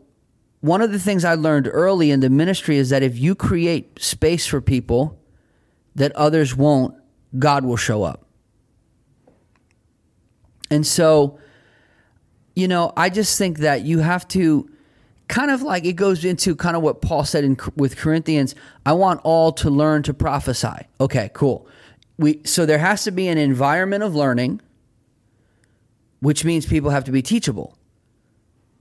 [0.60, 4.00] one of the things I learned early in the ministry is that if you create
[4.00, 5.20] space for people
[5.94, 6.94] that others won't,
[7.38, 8.26] God will show up.
[10.70, 11.38] And so,
[12.56, 14.68] you know, I just think that you have to
[15.28, 18.54] kind of like it goes into kind of what Paul said in with Corinthians,
[18.84, 20.86] I want all to learn to prophesy.
[21.00, 21.66] Okay, cool.
[22.18, 24.60] We so there has to be an environment of learning
[26.24, 27.76] which means people have to be teachable.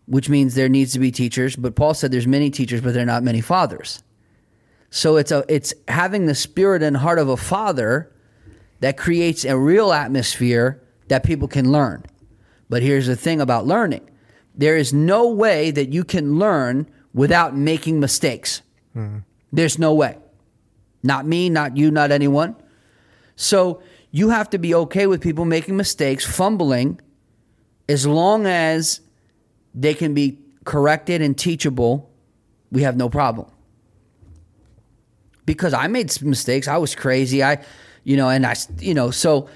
[0.06, 3.04] Which means there needs to be teachers, but Paul said there's many teachers but there
[3.04, 4.04] are not many fathers.
[4.90, 8.12] So it's a it's having the spirit and heart of a father
[8.82, 12.04] that creates a real atmosphere that people can learn.
[12.70, 14.10] But here's the thing about learning.
[14.56, 18.62] There is no way that you can learn without making mistakes.
[18.96, 19.20] Mm-hmm.
[19.52, 20.18] There's no way.
[21.02, 22.56] Not me, not you, not anyone.
[23.36, 23.82] So
[24.12, 27.00] you have to be okay with people making mistakes, fumbling,
[27.90, 29.02] as long as
[29.74, 32.10] they can be corrected and teachable,
[32.72, 33.48] we have no problem
[35.46, 36.68] because I made mistakes.
[36.68, 37.44] I was crazy.
[37.44, 37.64] I,
[38.04, 39.50] you know, and I, you know, so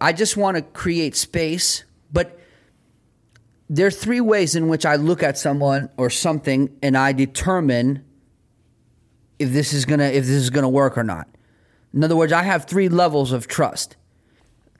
[0.00, 1.84] I just want to create space.
[2.12, 2.38] But
[3.68, 8.04] there are three ways in which I look at someone or something and I determine
[9.38, 11.28] if this is gonna if this is gonna work or not.
[11.94, 13.96] In other words, I have three levels of trust.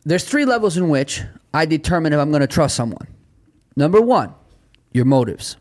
[0.04, 1.22] There's three levels in which
[1.54, 3.06] I determine if I'm to trust someone.
[3.76, 4.34] Number one,
[4.92, 5.56] your motives.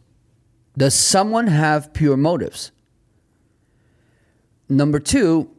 [0.78, 2.72] Does someone have pure motives?
[4.70, 5.50] Number two,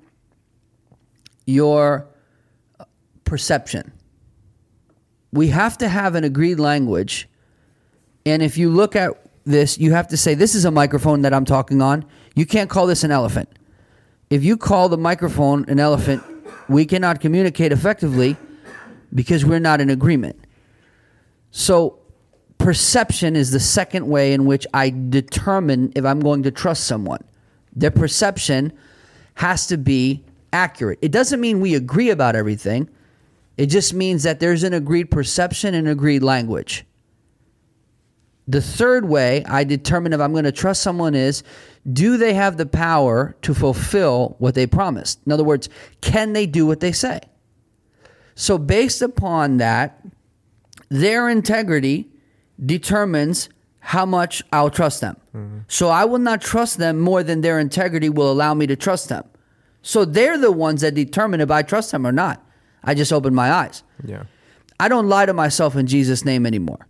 [1.47, 2.07] your
[2.81, 2.85] uh,
[3.25, 3.93] perception.
[5.33, 7.29] We have to have an agreed language.
[8.25, 9.13] And if you look at
[9.45, 12.05] this, you have to say, This is a microphone that I'm talking on.
[12.35, 13.49] You can't call this an elephant.
[14.31, 16.23] If you call the microphone an elephant,
[16.69, 18.37] we cannot communicate effectively
[19.15, 20.39] because we're not in agreement.
[21.51, 21.99] So,
[22.63, 27.23] perception is the second way in which I determine if I'm going to trust someone.
[27.75, 28.73] Their perception
[29.35, 30.99] has to be accurate.
[31.03, 32.89] It doesn't mean we agree about everything.
[33.57, 36.85] It just means that there's an agreed perception and agreed language.
[38.47, 41.43] The third way I determine if I'm going to trust someone is
[41.93, 45.21] do they have the power to fulfill what they promised?
[45.27, 45.69] In other words,
[46.01, 47.21] can they do what they say?
[48.35, 50.05] So, based upon that,
[50.89, 52.12] their integrity
[52.65, 53.49] determines
[53.81, 55.17] how much I'll trust them.
[55.35, 55.59] Mm-hmm.
[55.69, 59.09] So I will not trust them more than their integrity will allow me to trust
[59.09, 59.25] them.
[59.83, 62.45] So they're the ones that determine if I trust them or not.
[62.85, 63.83] I just open my eyes.
[64.05, 64.25] Yeah.
[64.79, 66.87] I don't lie to myself in Jesus' name anymore.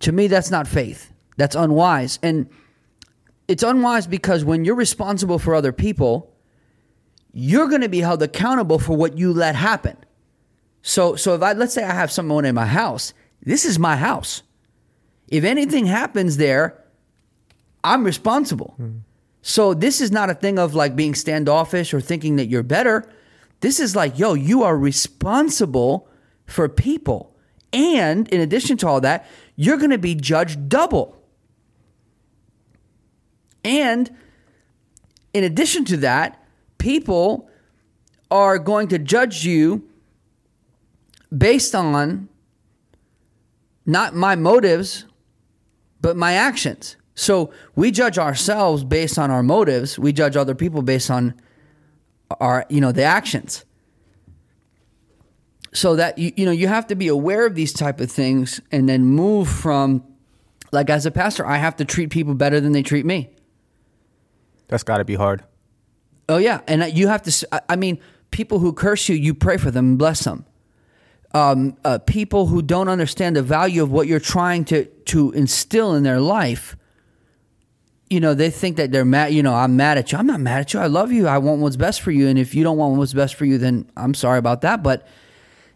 [0.00, 1.12] To me, that's not faith.
[1.36, 2.18] That's unwise.
[2.22, 2.48] And
[3.48, 6.32] it's unwise because when you're responsible for other people,
[7.32, 9.96] you're going to be held accountable for what you let happen.
[10.82, 13.96] So, so if I let's say I have someone in my house, this is my
[13.96, 14.42] house.
[15.28, 16.82] If anything happens there,
[17.82, 18.74] I'm responsible.
[18.80, 19.00] Mm.
[19.42, 23.08] So this is not a thing of like being standoffish or thinking that you're better.
[23.60, 26.08] This is like, yo, you are responsible
[26.46, 27.36] for people.
[27.72, 31.16] And in addition to all that, you're going to be judged double.
[33.64, 34.10] And
[35.32, 36.42] in addition to that,
[36.78, 37.48] people
[38.30, 39.88] are going to judge you
[41.36, 42.28] based on
[43.84, 45.04] not my motives,
[46.00, 46.96] but my actions.
[47.14, 49.98] So we judge ourselves based on our motives.
[49.98, 51.34] We judge other people based on
[52.40, 53.64] our, you know, the actions.
[55.72, 58.60] so that you, you know you have to be aware of these type of things
[58.72, 60.02] and then move from
[60.72, 63.28] like as a pastor i have to treat people better than they treat me
[64.68, 65.44] That's got to be hard.
[66.30, 67.98] oh yeah and you have to I mean
[68.30, 70.46] people who curse you you pray for them and bless them
[71.34, 75.94] um, uh, people who don't understand the value of what you're trying to to instill
[75.94, 76.76] in their life
[78.08, 80.18] you know they think that they're mad you know i'm mad at you.
[80.18, 80.80] I'm not mad at you.
[80.80, 81.26] I love you.
[81.26, 82.28] I want what's best for you.
[82.28, 84.82] And if you don't want what's best for you then i'm sorry about that.
[84.82, 85.06] But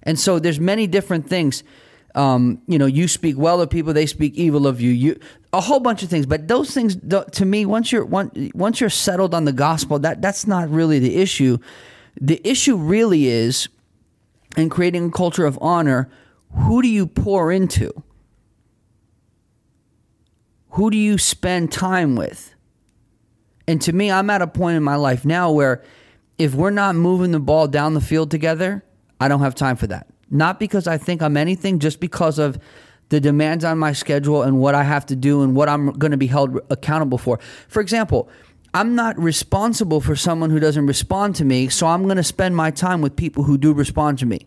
[0.03, 1.63] and so there's many different things.
[2.15, 3.93] Um, you know you speak well of people.
[3.93, 4.91] They speak evil of you.
[4.91, 5.21] You
[5.53, 6.27] a whole bunch of things.
[6.27, 10.47] But those things to me once you're once, you're settled on the gospel that that's
[10.47, 11.59] not really the issue.
[12.21, 13.69] The issue really is
[14.57, 16.11] in creating a culture of honor
[16.53, 18.03] who do you pour into?
[20.71, 22.55] Who do you spend time with?
[23.67, 25.83] And to me i'm at a point in my life now where
[26.39, 28.85] if we're not moving the ball down the field together
[29.21, 30.09] i don't have time for that.
[30.29, 32.59] Not because i think i'm anything just because of
[33.11, 36.11] the demands on my schedule and what i have to do and what i'm going
[36.13, 37.39] to be held accountable for.
[37.69, 38.29] For example
[38.75, 42.57] i'm not responsible for someone who doesn't respond to me so i'm going to spend
[42.57, 44.47] my time with people who do respond to me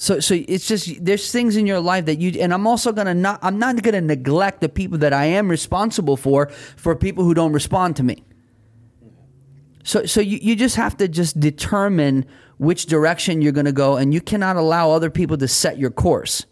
[0.00, 3.12] so, so it's just there's things in your life that you and I'm also gonna
[3.12, 7.34] not I'm not gonna neglect the people that I am responsible for for people who
[7.34, 8.24] don't respond to me.
[9.84, 12.24] So, so you, you just have to just determine
[12.56, 16.46] which direction you're gonna go, and you cannot allow other people to set your course.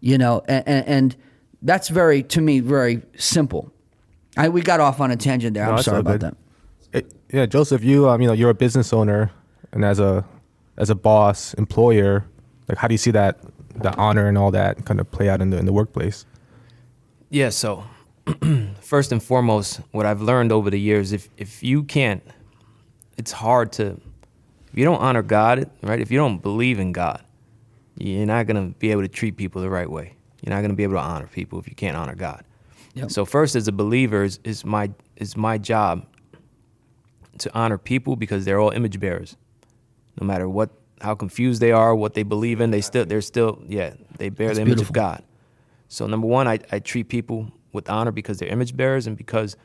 [0.00, 1.16] You know, and, and, and
[1.62, 3.72] that's very to me very simple.
[4.40, 5.66] I we got off on a tangent there.
[5.66, 6.20] No, I'm sorry about good.
[6.20, 6.36] that.
[6.92, 9.30] It, yeah, Joseph, you um, you know, you're a business owner,
[9.72, 10.24] and as a
[10.76, 12.24] as a boss, employer,
[12.68, 13.38] like how do you see that
[13.76, 16.26] the honor and all that kind of play out in the in the workplace?
[17.28, 17.84] Yeah, so
[18.80, 22.22] first and foremost, what I've learned over the years, if if you can't,
[23.16, 24.00] it's hard to,
[24.72, 26.00] if you don't honor God, right?
[26.00, 27.22] If you don't believe in God,
[27.98, 30.14] you're not gonna be able to treat people the right way.
[30.42, 32.44] You're not gonna be able to honor people if you can't honor God.
[32.94, 33.10] Yep.
[33.10, 36.06] So first, as a believer, is, is my is my job
[37.38, 39.36] to honor people because they're all image bearers.
[40.20, 40.70] No matter what,
[41.00, 44.48] how confused they are, what they believe in, they still they're still yeah they bear
[44.48, 44.92] That's the image beautiful.
[44.92, 45.22] of God.
[45.88, 49.56] So number one, I, I treat people with honor because they're image bearers and because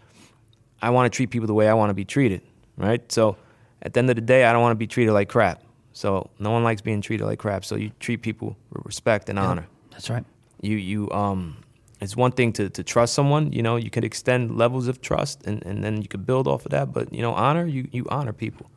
[0.82, 2.42] I want to treat people the way I want to be treated,
[2.78, 3.12] right?
[3.12, 3.38] So
[3.82, 5.62] at the end of the day, I don't want to be treated like crap.
[5.94, 7.64] So no one likes being treated like crap.
[7.64, 9.68] So you treat people with respect and honor.
[9.92, 10.26] That's right.
[10.62, 11.58] You you um,
[12.06, 13.52] it's one thing to to trust someone.
[13.52, 16.66] You know, you can extend levels of trust and and then you can build off
[16.66, 16.94] of that.
[16.94, 18.70] But you know, honor you you honor people,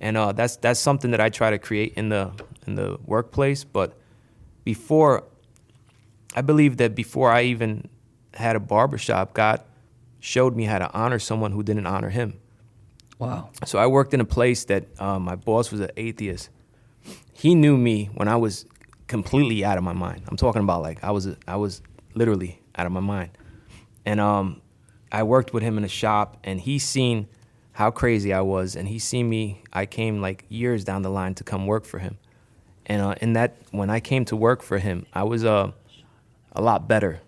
[0.00, 2.32] and uh, that's that's something that I try to create in the
[2.66, 3.64] in the workplace.
[3.64, 3.94] But
[4.64, 5.24] before
[6.34, 7.88] I believe that before I even
[8.34, 9.62] had a barbershop, God
[10.20, 12.38] showed me how to honor someone who didn't honor him.
[13.18, 13.50] Wow.
[13.64, 16.50] So I worked in a place that uh, my boss was an atheist.
[17.32, 18.66] He knew me when I was
[19.06, 20.22] completely out of my mind.
[20.28, 21.80] I'm talking about like I was I was
[22.16, 23.30] literally out of my mind.
[24.04, 24.62] And um,
[25.12, 27.28] I worked with him in a shop, and he seen
[27.72, 29.62] how crazy I was, and he seen me.
[29.72, 32.18] I came like years down the line to come work for him,
[32.86, 35.72] and uh, in that when I came to work for him, I was uh,
[36.52, 37.20] a lot better.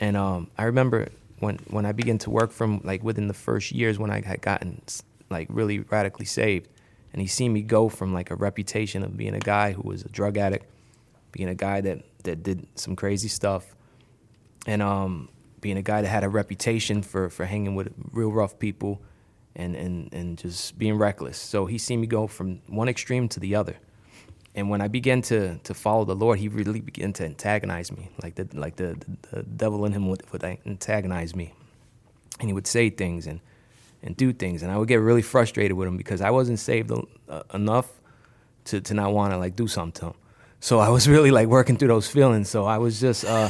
[0.00, 1.08] And um, I remember
[1.38, 4.40] when when I began to work from like within the first years when I had
[4.40, 4.82] gotten
[5.30, 6.68] like really radically saved,
[7.12, 10.02] and he seen me go from like a reputation of being a guy who was
[10.02, 10.66] a drug addict,
[11.32, 13.74] being a guy that that did some crazy stuff,
[14.66, 15.28] and um,
[15.60, 19.00] being a guy that had a reputation for for hanging with real rough people,
[19.56, 21.38] and and and just being reckless.
[21.38, 23.76] So he seen me go from one extreme to the other.
[24.56, 28.10] And when I began to to follow the Lord, He really began to antagonize me,
[28.22, 28.96] like the like the
[29.30, 31.52] the, devil in him would, would antagonize me,
[32.38, 33.40] and he would say things and
[34.02, 36.92] and do things, and I would get really frustrated with him because I wasn't saved
[36.92, 37.90] uh, enough
[38.66, 40.14] to to not want to like do something to him.
[40.60, 42.48] So I was really like working through those feelings.
[42.48, 43.48] So I was just uh,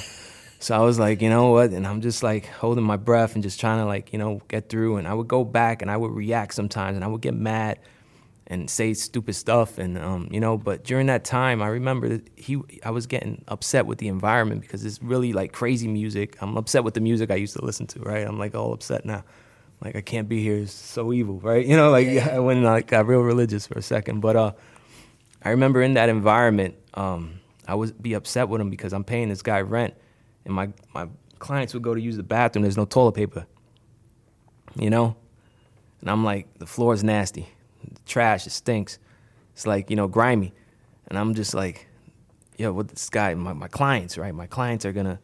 [0.65, 1.73] so I was like, you know what?
[1.73, 4.71] And I'm just like holding my breath and just trying to like you know get
[4.71, 4.97] through.
[4.97, 7.81] And I would go back and I would react sometimes, and I would get mad
[8.47, 12.29] and say stupid stuff and um, you know but during that time i remember that
[12.37, 16.37] he i was getting upset with the environment because it's really like crazy music.
[16.43, 18.27] I'm upset with the music i used to listen to right?
[18.27, 19.25] I'm like all upset now.
[19.83, 20.59] Like i can't be here.
[20.59, 21.65] It's so evil right?
[21.71, 24.21] You know like i went like got real religious for a second.
[24.21, 24.53] But uh
[25.43, 29.31] i remember in that environment um i would be upset with him because i'm paying
[29.31, 29.95] this guy rent
[30.45, 33.47] and my my clients would go to use the bathroom there's no toilet paper
[34.77, 35.15] you know
[36.01, 37.49] and i'm like the floor is nasty
[38.07, 38.47] trash.
[38.47, 38.99] It stinks.
[39.53, 40.53] It's like you know grimy,
[41.09, 41.87] and I'm just like,
[42.57, 43.35] yo, what this guy?
[43.35, 44.35] My my clients, right?
[44.35, 45.21] My clients are gonna,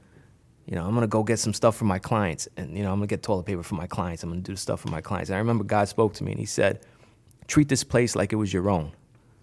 [0.66, 2.98] you know, I'm gonna go get some stuff for my clients, and you know, I'm
[2.98, 4.22] gonna get toilet paper for my clients.
[4.22, 5.30] I'm gonna do the stuff for my clients.
[5.30, 6.80] And I remember God spoke to me, and He said,
[7.48, 8.92] treat this place like it was your own.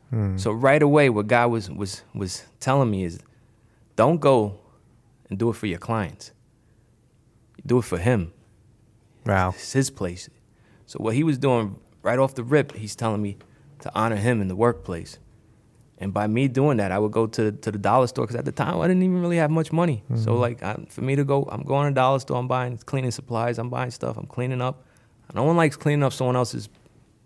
[0.09, 0.37] Hmm.
[0.37, 3.19] So right away, what God was was was telling me is,
[3.97, 4.57] don't go
[5.29, 6.31] and do it for your clients.
[7.65, 8.33] Do it for Him.
[9.25, 9.49] Wow.
[9.49, 10.29] It's His place.
[10.85, 13.37] So what He was doing right off the rip, He's telling me
[13.79, 15.19] to honor Him in the workplace.
[15.99, 18.45] And by me doing that, I would go to to the dollar store because at
[18.45, 20.03] the time I didn't even really have much money.
[20.15, 20.39] So mm-hmm.
[20.39, 22.37] like I, for me to go, I'm going to the dollar store.
[22.37, 23.57] I'm buying cleaning supplies.
[23.57, 24.15] I'm buying stuff.
[24.15, 24.83] I'm cleaning up.
[25.33, 26.69] No one likes cleaning up someone else's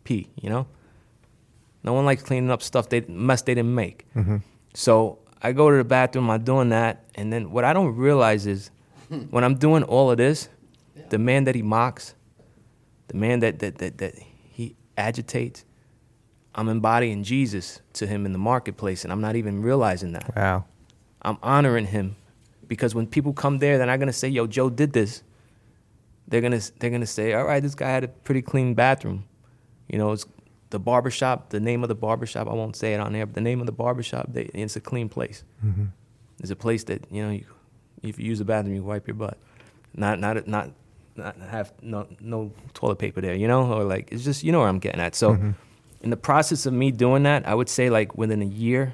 [0.06, 0.30] pee.
[0.42, 0.68] You know.
[1.84, 4.06] No one likes cleaning up stuff they mess they didn't make.
[4.16, 4.38] Mm-hmm.
[4.74, 6.30] So I go to the bathroom.
[6.30, 8.70] I'm doing that, and then what I don't realize is
[9.30, 10.50] when I'm doing all of this,
[11.10, 12.16] the man that he mocks,
[13.08, 15.66] the man that that that, that he agitates,
[16.54, 20.36] I'm embodying Jesus to him in the marketplace, and I'm not even realizing that.
[20.36, 20.66] Wow.
[21.22, 22.16] I'm honoring him
[22.68, 25.24] because when people come there, they're not gonna say, "Yo, Joe did this."
[26.28, 29.26] They're gonna they're gonna say, "All right, this guy had a pretty clean bathroom."
[29.88, 30.26] You know, it's
[30.72, 31.50] the barbershop.
[31.50, 33.68] The name of the barbershop, I won't say it on there, but the name of
[33.68, 35.44] the barbershop, they, it's a clean place.
[35.64, 35.86] Mm-hmm.
[36.40, 37.46] It's a place that you know, you,
[38.02, 39.38] if you use the bathroom, you wipe your butt.
[39.96, 40.72] Not not not
[41.16, 43.36] not have no no toilet paper there.
[43.36, 45.14] You know, or like it's just you know where I'm getting at.
[45.14, 45.52] So, mm-hmm.
[46.02, 48.94] in the process of me doing that, I would say like within a year,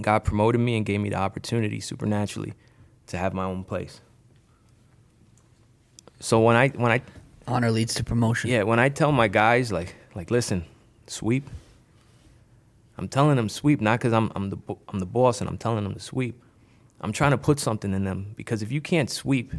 [0.00, 2.54] God promoted me and gave me the opportunity supernaturally
[3.08, 4.00] to have my own place.
[6.20, 7.02] So when I when I
[7.46, 8.50] Honor leads to promotion.
[8.50, 10.64] yeah when I tell my guys like like listen
[11.06, 11.48] sweep,
[12.96, 15.84] I'm telling them sweep not because I'm I'm the I'm the boss and I'm telling
[15.84, 16.42] them to sweep.
[17.00, 19.52] I'm trying to put something in them because if you can't sweep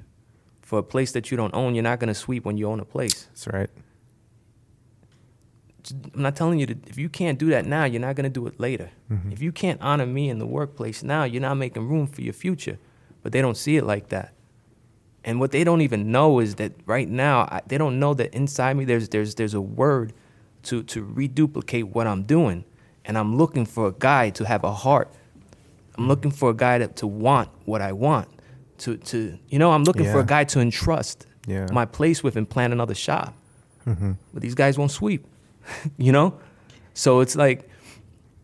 [0.62, 2.86] for a place that you don't own, you're not gonna sweep when you own a
[2.86, 3.26] place.
[3.32, 3.70] That's right.
[6.14, 8.30] I'm not telling you to, if you can't do that now, you're not going to
[8.30, 8.92] do it later.
[9.12, 9.32] Mm-hmm.
[9.32, 12.34] If you can't honor me in the workplace now, you're not making room for your
[12.34, 12.78] future.
[13.24, 14.34] But they don't see it like that.
[15.24, 18.34] And what they don't even know is that right now, I, they don't know that
[18.34, 20.14] inside me there's, there's, there's a word
[20.64, 22.66] to, to reduplicate what I'm doing.
[23.06, 25.12] And I'm looking for a guy to have a heart.
[25.98, 26.08] I'm mm.
[26.08, 28.28] looking for a guy to, to want what I want.
[28.80, 31.68] To, to, you know, I'm looking for a guy to entrust Yeah.
[31.72, 33.34] my place with and plan another shop.
[33.86, 34.14] Mm-hmm.
[34.34, 35.26] But these guys won't sweep,
[35.98, 36.40] you know?
[36.94, 37.70] So it's like,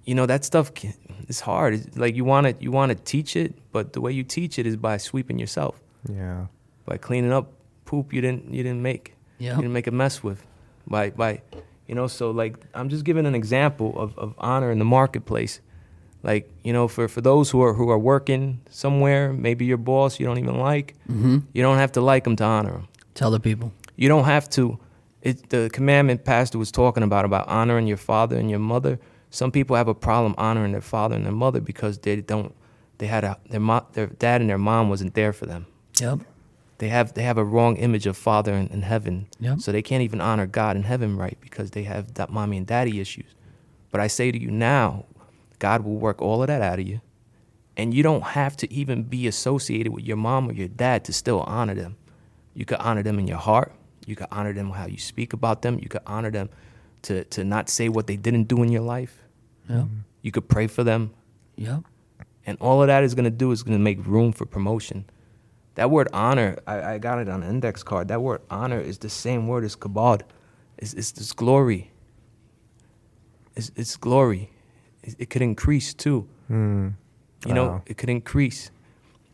[0.06, 0.94] you know, that stuff can,
[1.28, 1.74] it's hard.
[1.74, 4.60] It's like you want to you want to teach it, but the way you teach
[4.60, 6.48] it is by sweeping yourself, Yeah.
[6.86, 7.52] by cleaning up
[7.86, 9.56] poop you didn't you didn't make, Yeah.
[9.56, 10.46] you didn't make a mess with,
[10.88, 11.42] by by,
[11.88, 12.08] you know.
[12.08, 15.60] So like I'm just giving an example of, of honor in the marketplace,
[16.24, 20.20] like you know, for for those who are who are working somewhere, maybe your boss
[20.20, 21.40] you don't even like, Mm-hmm.
[21.54, 22.88] you don't have to like them to honor them.
[23.14, 23.72] Tell the people.
[23.96, 24.78] You don't have to.
[25.22, 29.00] It, the commandment pastor was talking about about honoring your father and your mother.
[29.32, 32.54] Some people have a problem honoring their father and their mother because they don't.
[33.00, 35.66] They had a their mo- their dad and their mom wasn't there for them.
[36.00, 36.20] Yep.
[36.78, 39.28] They have they have a wrong image of father in, in heaven.
[39.40, 39.62] Yep.
[39.62, 42.68] So they can't even honor God in heaven right because they have that mommy and
[42.68, 43.34] daddy issues.
[43.92, 45.06] But I say to you now,
[45.60, 47.02] God will work all of that out of you.
[47.78, 51.14] And you don't have to even be associated with your mom or your dad to
[51.14, 51.98] still honor them.
[52.54, 53.74] You could honor them in your heart.
[54.06, 55.80] You could honor them how you speak about them.
[55.82, 56.50] You could honor them
[57.04, 59.22] to, to not say what they didn't do in your life.
[59.70, 59.86] Yep.
[60.22, 61.12] You could pray for them.
[61.58, 61.84] Yep.
[62.46, 65.06] And all of that is going to do is going to make room for promotion.
[65.76, 68.08] That word honor, I, I got it on an index card.
[68.08, 70.22] That word honor is the same word as kabod.
[70.78, 71.92] It's, it's this glory.
[73.56, 74.50] It's, it's glory.
[75.04, 76.28] It, it could increase too.
[76.50, 76.94] Mm.
[77.46, 78.72] You know, it could increase.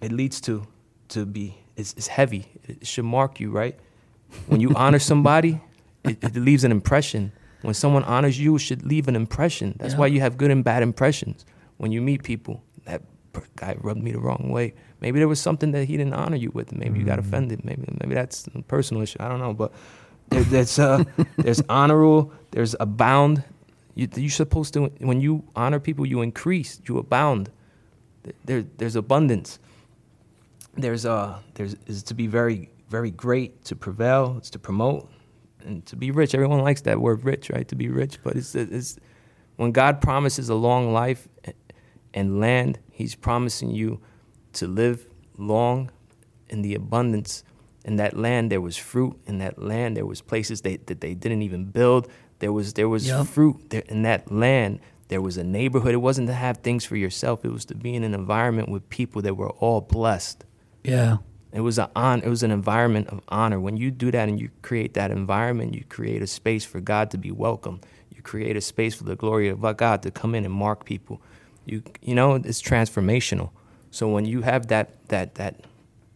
[0.01, 0.67] It leads to
[1.09, 1.57] to be.
[1.77, 2.47] It's, it's heavy.
[2.67, 3.77] It should mark you, right?
[4.47, 5.61] When you honor somebody,
[6.03, 7.31] it, it leaves an impression.
[7.61, 9.75] When someone honors you, it should leave an impression.
[9.79, 9.99] That's Yeah.
[9.99, 11.45] why you have good and bad impressions.
[11.77, 13.01] When you meet people, that
[13.55, 14.73] guy rubbed me the wrong way.
[14.99, 16.71] Maybe there was something that he didn't honor you with.
[16.73, 17.63] Maybe you got offended.
[17.65, 19.17] Maybe maybe that's a personal issue.
[19.19, 19.53] I don't know.
[19.53, 19.73] But
[20.29, 21.03] there, there's uh,
[21.37, 22.33] there's honorable.
[22.51, 23.43] There's abound.
[23.95, 26.79] You, you're supposed to when you honor people, you increase.
[26.85, 27.51] You abound
[28.45, 29.59] there, there's abundance.
[30.75, 35.09] There's uh, there's is to be very, very great, to prevail, it's to promote,
[35.65, 36.33] and to be rich.
[36.33, 37.67] Everyone likes that word rich, right?
[37.67, 38.97] To be rich, but it's it's
[39.57, 41.27] when God promises a long life
[42.13, 43.99] and land, He's promising you
[44.53, 45.07] to live
[45.37, 45.91] long
[46.49, 47.43] in the abundance.
[47.83, 49.17] In that land, there was fruit.
[49.25, 52.07] In that land, there was places they, that they didn't even build.
[52.39, 53.25] There was there was Yep.
[53.27, 54.79] fruit there, in that land.
[55.07, 55.93] There was a neighborhood.
[55.93, 57.43] It wasn't to have things for yourself.
[57.43, 60.45] It was to be in an environment with people that were all blessed.
[60.83, 61.17] Yeah.
[61.51, 62.21] It was a on.
[62.21, 63.59] It was an environment of honor.
[63.59, 67.11] When you do that and you create that environment, you create a space for God
[67.11, 67.81] to be welcome.
[68.15, 71.21] You create a space for the glory of God to come in and mark people.
[71.65, 73.51] You you know it's transformational.
[73.91, 75.65] So when you have that that that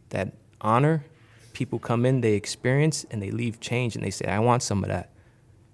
[0.09, 1.05] that honor,
[1.53, 4.83] people come in, they experience, and they leave changed, and they say, "I want some
[4.83, 5.11] of that,"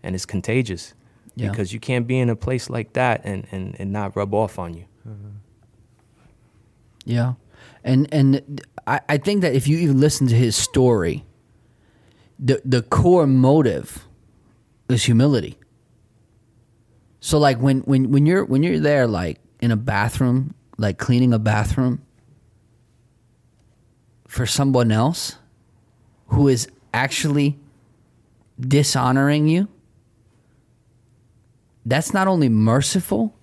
[0.03, 0.93] and it's contagious.
[1.35, 1.49] Yeah.
[1.49, 4.59] because you can't be in a place like that and, and, and not rub off
[4.59, 4.85] on you.
[5.07, 5.29] Mm-hmm.
[7.05, 7.33] Yeah,
[7.83, 11.25] and and I, I think that if you even listen to his story,
[12.37, 14.07] the the core motive
[14.87, 15.57] is humility.
[17.21, 21.33] So like when when when you're when you're there like in a bathroom, like cleaning
[21.33, 22.01] a bathroom
[24.27, 25.35] for someone else
[26.27, 27.59] who is actually
[28.59, 29.67] dishonoring you,
[31.85, 33.35] that's not only merciful,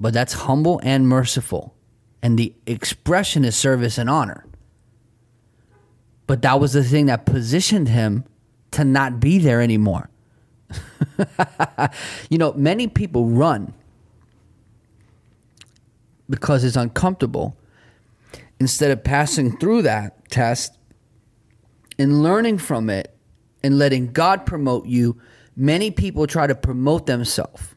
[0.00, 1.74] but that's humble and merciful.
[2.22, 4.46] And the expression is service and honor.
[6.26, 8.24] But that was the thing that positioned him
[8.72, 10.08] to not be there anymore.
[12.30, 13.74] you know, many people run
[16.30, 17.56] because it's uncomfortable
[18.58, 20.78] instead of passing through that test
[21.98, 23.14] and learning from it
[23.62, 25.20] and letting God promote you.
[25.56, 27.74] Many people try to promote themselves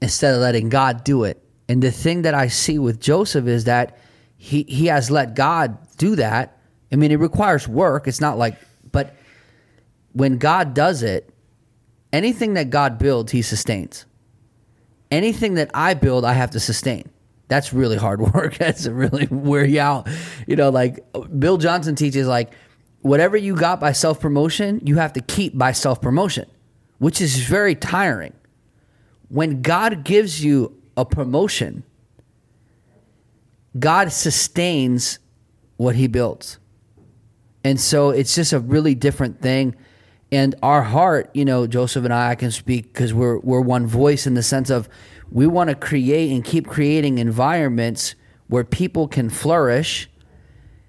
[0.00, 1.42] instead of letting God do it.
[1.68, 3.98] And the thing that I see with Joseph is that
[4.36, 6.58] he he has let God do that.
[6.90, 8.08] I mean, it requires work.
[8.08, 8.56] It's not like,
[8.90, 9.14] but
[10.12, 11.28] when God does it,
[12.12, 14.06] anything that God builds, He sustains.
[15.10, 17.10] Anything that I build, I have to sustain.
[17.50, 18.56] That's really hard work.
[18.56, 20.08] That's really wear you out.
[20.46, 21.04] You know, like
[21.38, 22.52] Bill Johnson teaches, like
[23.02, 26.48] whatever you got by self promotion, you have to keep by self promotion,
[26.98, 28.32] which is very tiring.
[29.28, 31.82] When God gives you a promotion,
[33.78, 35.18] God sustains
[35.76, 36.58] what he builds.
[37.62, 39.76] And so it's just a really different thing.
[40.32, 43.86] And our heart, you know, Joseph and I, I can speak because we're we're one
[43.86, 44.88] voice in the sense of
[45.30, 48.14] we want to create and keep creating environments
[48.48, 50.10] where people can flourish,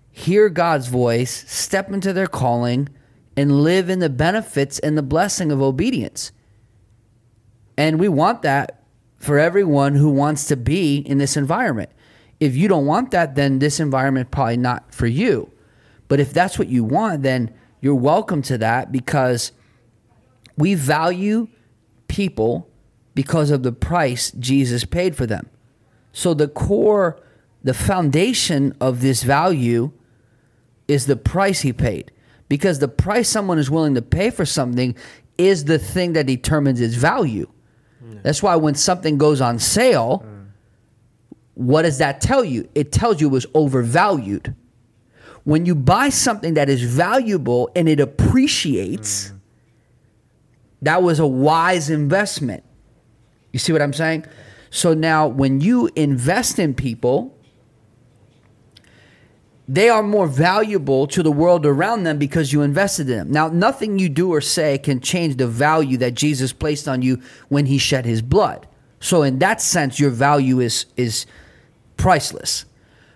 [0.09, 2.89] hear God's voice, step into their calling,
[3.37, 6.31] and live in the benefits and the blessing of obedience.
[7.77, 8.83] And we want that
[9.17, 11.91] for everyone who wants to be in this environment.
[12.39, 15.51] If you don't want that, then this environment probably not for you.
[16.07, 19.51] But if that's what you want, then you're welcome to that because
[20.57, 21.47] we value
[22.07, 22.70] people
[23.13, 25.49] because of the price Jesus paid for them.
[26.13, 27.19] So the core,
[27.63, 29.91] the foundation of this value
[30.87, 32.11] is the price he paid.
[32.49, 34.95] Because the price someone is willing to pay for something
[35.37, 37.47] is the thing that determines its value.
[38.23, 40.47] That's why when something goes on sale, mm.
[41.55, 42.69] what does that tell you?
[42.75, 44.55] It tells you it was overvalued.
[45.43, 49.39] When you buy something that is valuable and it appreciates, mm.
[50.83, 52.63] that was a wise investment.
[53.51, 54.25] You see what I'm saying?
[54.69, 57.37] So now when you invest in people,
[59.67, 63.31] they are more valuable to the world around them because you invested in them.
[63.31, 67.21] Now, nothing you do or say can change the value that Jesus placed on you
[67.47, 68.67] when he shed his blood.
[68.99, 71.25] So in that sense, your value is is
[71.97, 72.65] priceless.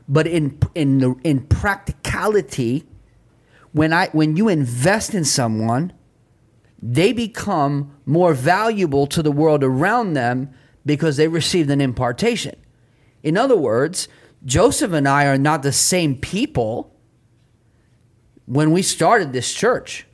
[0.07, 2.85] But in in in practicality,
[3.71, 5.91] when I when you invest in someone,
[6.81, 10.49] they become more valuable to the world around them
[10.85, 12.55] because they received an impartation.
[13.23, 14.07] In other words,
[14.45, 16.95] Joseph and I are not the same people
[18.45, 20.05] when we started this church.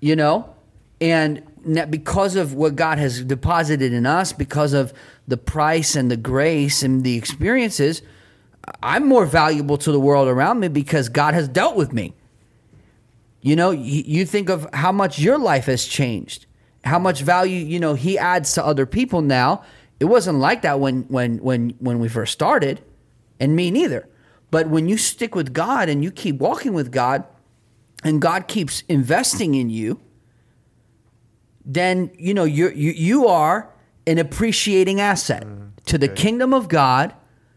[0.00, 0.54] You know?
[1.00, 1.42] And
[1.90, 4.92] because of what God has deposited in us, because of
[5.28, 8.02] the price and the grace and the experiences,
[8.82, 12.14] I'm more valuable to the world around me because God has dealt with me.
[13.44, 16.46] You know, you think of how much your life has changed,
[16.82, 19.62] how much value, you know, he adds to other people now.
[20.00, 22.80] It wasn't like that when when when when we first started,
[23.38, 24.08] and me neither.
[24.50, 27.24] But when you stick with God and you keep walking with God,
[28.02, 30.00] and God keeps investing in you,
[31.66, 33.68] then you know you're, you you are
[34.06, 35.66] an appreciating asset mm-hmm.
[35.84, 37.12] to the kingdom of God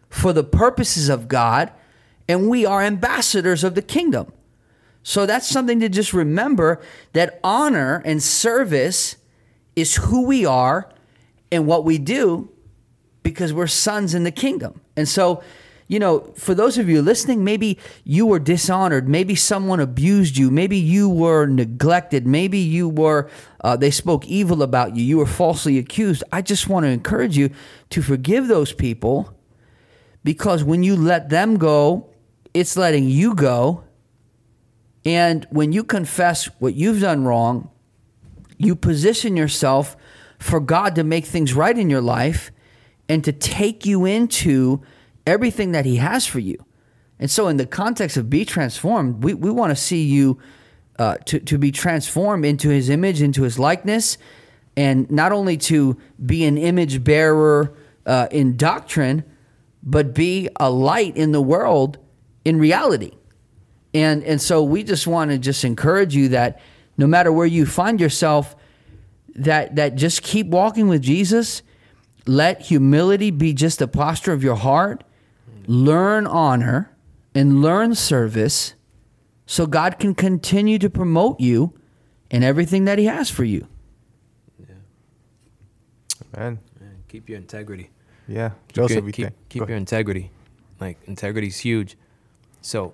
[0.09, 1.71] for the purposes of God,
[2.27, 4.33] and we are ambassadors of the kingdom.
[5.07, 6.81] So that's something to just remember
[7.13, 9.15] that honor and service
[9.73, 10.91] is who we are
[11.49, 12.49] and what we do
[13.23, 14.81] because we're sons in the kingdom.
[14.97, 15.41] And so,
[15.87, 20.51] you know, for those of you listening, maybe you were dishonored, maybe someone abused you,
[20.51, 23.29] maybe you were neglected, maybe you were,
[23.61, 26.21] uh, they spoke evil about you, you were falsely accused.
[26.33, 27.51] I just want to encourage you
[27.91, 29.33] to forgive those people
[30.25, 32.09] because when you let them go,
[32.53, 33.85] it's letting you go.
[35.07, 37.71] And when you confess what you've done wrong,
[38.57, 39.95] you position yourself
[40.37, 42.51] for God to make things right in your life
[43.07, 44.81] and to take you into
[45.25, 46.57] everything that He has for you.
[47.19, 50.39] And so, in the context of Be Transformed, we, we want to see you
[50.99, 54.17] uh, to to be transformed into His image, into His likeness,
[54.75, 57.73] and not only to be an image bearer
[58.05, 59.23] uh, in doctrine,
[59.81, 61.97] but be a light in the world
[62.43, 63.16] in reality.
[63.97, 66.59] And and so we just want to just encourage you that
[66.97, 68.55] no matter where you find yourself,
[69.33, 71.63] that that just keep walking with Jesus.
[72.27, 75.03] Let humility be just the posture of your heart.
[75.65, 76.95] Learn honor
[77.33, 78.75] and learn service
[79.47, 81.73] so God can continue to promote you
[82.29, 83.67] in everything that He has for you.
[86.35, 87.89] Man, Man, keep your integrity.
[88.27, 90.29] yeah, Keep Joseph, your, keep, keep your integrity.
[90.79, 91.97] Like integrity is huge.
[92.61, 92.93] So,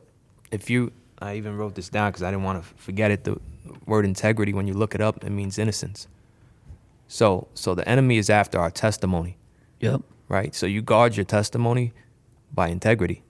[0.54, 3.24] if you, I even wrote this down because I didn't want to forget it.
[3.24, 3.38] The
[3.86, 6.08] word integrity, when you look it up, it means innocence.
[7.08, 9.38] So, so the enemy is after our testimony,
[9.80, 10.02] Yep.
[10.30, 10.54] right?
[10.56, 11.94] So you guard your testimony
[12.54, 13.24] by integrity,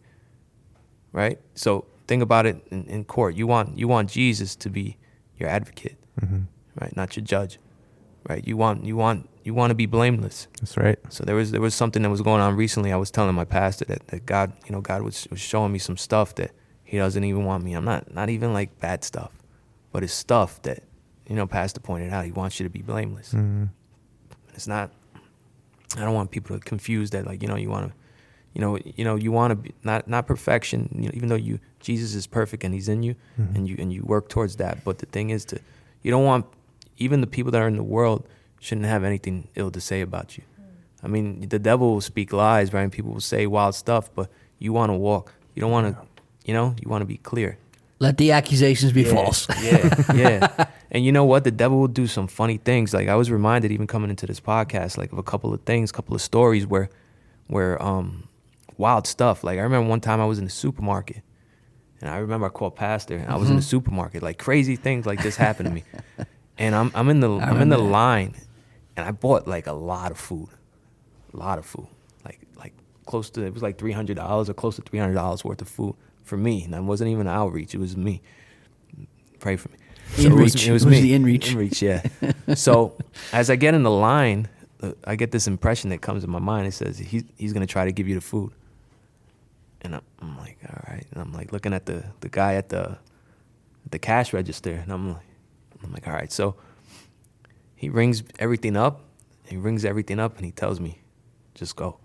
[1.11, 1.39] right?
[1.55, 3.35] So think about it in, in court.
[3.35, 4.97] You want you want Jesus to be
[5.37, 6.41] your advocate, Mm-hmm.
[6.79, 6.95] right?
[6.95, 7.57] Not your judge,
[8.29, 8.45] right?
[8.47, 10.47] You want you want you want to be blameless.
[10.59, 10.99] That's right.
[11.09, 12.91] So there was there was something that was going on recently.
[12.93, 15.79] I was telling my pastor that, that God, you know, God was, was showing me
[15.79, 16.51] some stuff that
[16.93, 17.73] He doesn't even want me.
[17.73, 19.31] I'm not not even like bad stuff,
[19.91, 20.83] but it's stuff that,
[21.27, 22.23] you know, Pastor pointed out.
[22.23, 23.33] He wants you to be blameless.
[23.33, 23.69] Mhm.
[24.53, 24.91] It's not.
[25.97, 27.25] I don't want people to confuse that.
[27.25, 27.93] Like you know, you want to,
[28.53, 30.87] you know, you know, you want to be not not perfection.
[30.95, 33.55] You know, even though you Jesus is perfect and He's in you, Mhm.
[33.55, 34.83] and you and you work towards that.
[34.83, 35.59] But the thing is to,
[36.03, 36.45] you don't want
[36.99, 38.27] even the people that are in the world
[38.59, 40.43] shouldn't have anything ill to say about you.
[41.01, 42.83] I mean, the devil will speak lies, right?
[42.83, 44.29] And people will say wild stuff, but
[44.59, 45.33] you want to walk.
[45.55, 46.05] You don't want to,
[46.45, 47.57] you know, you want to be clear.
[47.99, 49.47] Let the accusations be Yeah, false.
[49.55, 50.65] Yeah, yeah.
[50.91, 51.43] and you know what?
[51.45, 52.93] The devil will do some funny things.
[52.93, 55.91] Like I was reminded, even coming into this podcast, like of a couple of things,
[55.91, 56.89] couple of stories where,
[57.47, 58.27] where um,
[58.77, 59.43] wild stuff.
[59.43, 61.21] Like I remember one time I was in the supermarket,
[62.01, 63.69] and I remember I called pastor, and I was in the Mm-hmm.
[63.69, 64.21] supermarket.
[64.21, 65.85] Like crazy things like this happened to me,
[66.57, 67.83] and I'm I'm in the I I'm in the that.
[67.83, 68.35] line,
[68.97, 70.49] and I bought like a lot of food,
[71.33, 71.87] a lot of food,
[72.25, 72.73] like like
[73.05, 75.61] close to it was like three hundred dollars or close to three hundred dollars worth
[75.61, 78.21] of food for me, and it wasn't even outreach; it was me.
[79.39, 79.77] Pray for me.
[80.17, 80.67] In it was, reach.
[80.67, 81.01] it was It was me.
[81.01, 81.51] the in reach.
[81.51, 82.03] In reach, yeah.
[82.55, 82.95] so
[83.33, 84.47] as I get in the line,
[84.81, 86.67] uh, I get this impression that comes in my mind.
[86.67, 88.51] It says he's he's gonna try to give you the food,
[89.81, 91.05] and I'm, I'm like, all right.
[91.11, 92.97] And I'm like looking at the the guy at the
[93.89, 95.25] the cash register, and I'm like,
[95.83, 96.31] I'm like, all right.
[96.31, 96.55] So
[97.75, 99.01] he rings everything up.
[99.45, 100.99] He rings everything up, and he tells me,
[101.53, 101.97] just go.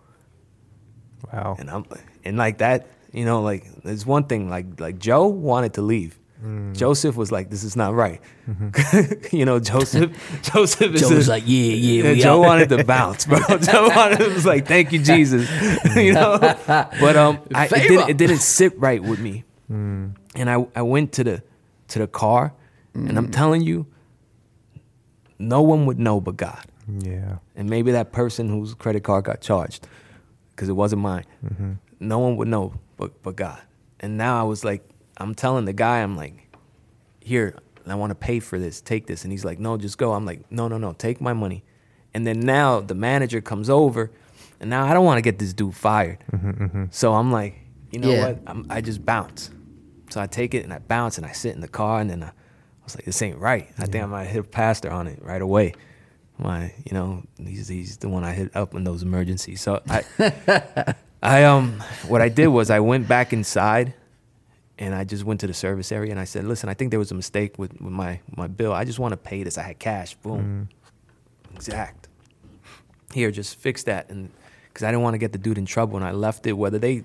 [1.32, 1.56] Wow.
[1.58, 1.84] And I'm
[2.24, 6.18] and like that, you know, like there's one thing like like Joe wanted to leave.
[6.44, 6.76] Mm.
[6.76, 9.36] Joseph was like, "This is not right." Mm-hmm.
[9.36, 10.12] you know, Joseph.
[10.42, 13.38] Joseph is Joe was a- like, yeah, yeah, we Joe wanted to bounce, bro.
[13.60, 15.50] Joe wanted was like, "Thank you, Jesus."
[15.96, 20.14] you know, but um, I, it, didn't, it didn't sit right with me, Mm.
[20.36, 21.42] and I I went to the
[21.88, 22.52] to the car,
[22.94, 23.18] and Mm.
[23.18, 23.86] I'm telling you,
[25.38, 27.38] no one would know but God, Yeah.
[27.56, 29.86] and maybe that person whose credit card got charged,
[30.50, 31.72] because it wasn't mine Mm-hmm.
[32.00, 33.60] no one would know but but God.
[34.00, 36.54] And now I was like, I'm telling the guy, I'm like,
[37.20, 37.54] here,
[37.86, 38.80] I want to pay for this.
[38.82, 39.24] Take this.
[39.24, 40.12] And he's like, no, just go.
[40.12, 41.64] I'm like, no, no, no, take my money.
[42.14, 44.10] And then now the manager comes over,
[44.60, 46.18] and now I don't want to get this dude fired.
[46.32, 46.84] Mm-hmm.
[46.90, 47.54] So I'm like,
[47.90, 48.26] you know Yeah.
[48.28, 48.38] what?
[48.46, 49.50] I'm, I just bounce.
[50.10, 52.22] So I take it and I bounce and I sit in the car and then
[52.22, 52.32] I, I
[52.84, 53.68] was like, this ain't right.
[53.78, 55.74] I think I might hit a pastor on it right away.
[56.38, 59.60] My, you know, he's he's the one I hit up in those emergencies.
[59.60, 60.04] So I,
[61.22, 63.94] I um, what I did was I went back inside,
[64.78, 66.98] and I just went to the service area and I said, listen, I think there
[67.00, 68.72] was a mistake with, with my my bill.
[68.72, 69.58] I just want to pay this.
[69.58, 70.14] I had cash.
[70.14, 70.68] Boom.
[71.54, 72.08] Exact.
[73.12, 74.30] Here, just fix that, and
[74.68, 76.52] because I didn't want to get the dude in trouble, and I left it.
[76.52, 77.02] Whether they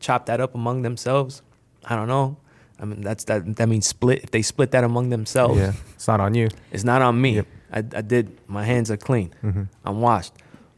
[0.00, 1.42] chop that up among themselves,
[1.84, 2.36] I don't know.
[2.80, 3.56] I mean, that's that.
[3.56, 4.22] That means split.
[4.24, 5.72] If they split that among themselves, Yeah.
[5.94, 6.48] It's not on you.
[6.70, 7.36] it's not on me.
[7.36, 7.46] Yep.
[7.72, 8.38] I, I did.
[8.48, 9.32] My hands are clean.
[9.42, 9.68] Mhm.
[9.84, 10.32] I'm washed.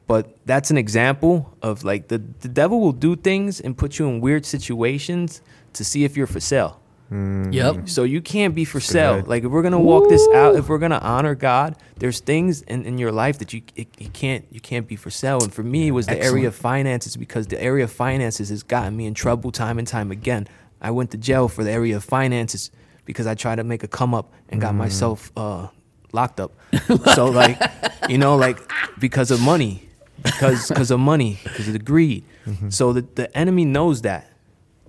[0.06, 4.09] But that's an example of like the, the devil will do things and put you
[4.09, 5.40] in weird situations
[5.72, 6.81] to see if you're for sale.
[7.10, 7.52] Mm.
[7.52, 7.89] Yep.
[7.89, 9.22] So you can't be for That's sale.
[9.26, 12.85] Like if we're gonna walk this out, if we're gonna honor God, there's things in,
[12.85, 15.43] in your life that you it, you can't you can't be for sale.
[15.43, 18.62] And for me, it was the area of finances because the area of finances has
[18.62, 20.48] gotten me in trouble time and time again.
[20.81, 22.70] I went to jail for the area of finances
[23.05, 25.68] because I tried to make a come up and got myself uh,
[26.12, 26.52] locked up.
[27.14, 27.60] so like,
[28.09, 28.59] you know, like
[28.98, 29.89] because of money,
[30.24, 32.24] because because of money, because of the greed.
[32.46, 32.70] Mm-hmm.
[32.70, 34.30] So the the enemy knows that.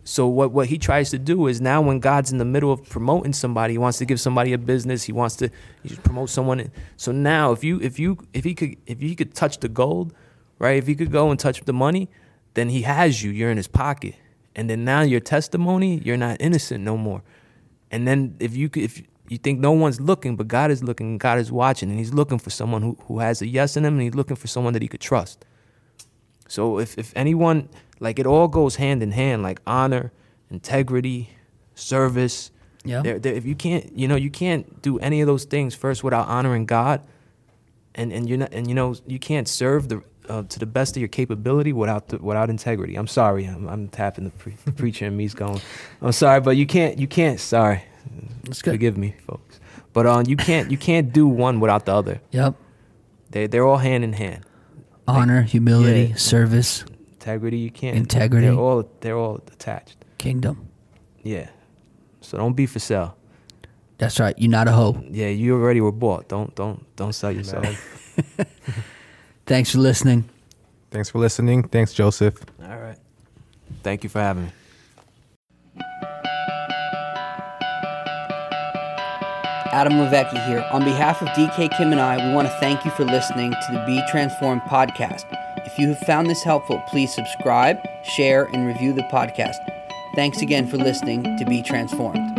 [0.03, 2.87] So what what he tries to do is now when God's in the middle of
[2.87, 5.49] promoting somebody, he wants to give somebody a business, he wants to
[5.83, 6.71] he promote someone.
[6.95, 10.13] So now if you if you if he could if he could touch the gold,
[10.59, 10.77] right?
[10.77, 12.07] If he could go and touch the money,
[12.53, 13.31] then he has you.
[13.31, 14.15] You're in his pocket.
[14.55, 17.23] And then now your testimony, you're not innocent no more.
[17.91, 21.07] And then if you could if you think no one's looking, but God is looking,
[21.07, 23.85] and God is watching, and He's looking for someone who, who has a yes in
[23.85, 25.45] him, and He's looking for someone that He could trust.
[26.47, 27.69] So if, if anyone,
[27.99, 30.11] like it all goes hand in hand, like honor,
[30.52, 31.30] integrity,
[31.73, 32.52] service.
[32.84, 33.02] Yeah.
[33.02, 36.03] There, there, if you can't, you know, you can't do any of those things first
[36.03, 37.02] without honoring God,
[37.95, 40.95] and and you're not, and you know, you can't serve the uh, to the best
[40.95, 42.95] of your capability without the, without integrity.
[42.95, 45.61] I'm sorry, I'm, I'm tapping the, pre- the preacher and me's going.
[46.02, 47.39] I'm sorry, but you can't, you can't.
[47.39, 47.84] Sorry,
[48.44, 48.72] That's good.
[48.72, 49.60] forgive me, folks.
[49.94, 52.22] But um, you can't, you can't do one without the other.
[52.32, 52.56] Yep.
[53.32, 54.45] They they're all hand in hand.
[55.07, 56.15] Honor, humility, yeah.
[56.15, 56.84] service,
[57.14, 57.95] Integrity, you can't.
[57.98, 58.48] Integrity.
[58.48, 59.98] They're all they're all attached.
[60.18, 60.69] kingdom.
[61.23, 61.49] Yeah.
[62.22, 63.18] So don't be for sale.
[63.98, 64.36] That's right.
[64.38, 65.02] You're not a hoe.
[65.10, 66.27] Yeah, you already were bought.
[66.27, 67.65] Don't don't don't sell yourself.
[69.45, 70.30] Thanks for listening.
[70.91, 71.64] Thanks for listening.
[71.64, 72.38] Thanks, Joseph.
[72.61, 72.98] All right.
[73.84, 74.52] Thank you for having me.
[79.76, 80.65] Adam Levecki here.
[80.72, 83.73] On behalf of DK Kim and I, we want to thank you for listening to
[83.73, 85.26] the Be Transformed podcast.
[85.65, 89.57] If you have found this helpful, please subscribe, share, and review the podcast.
[90.15, 92.34] Thanks again for listening to Be Transformed.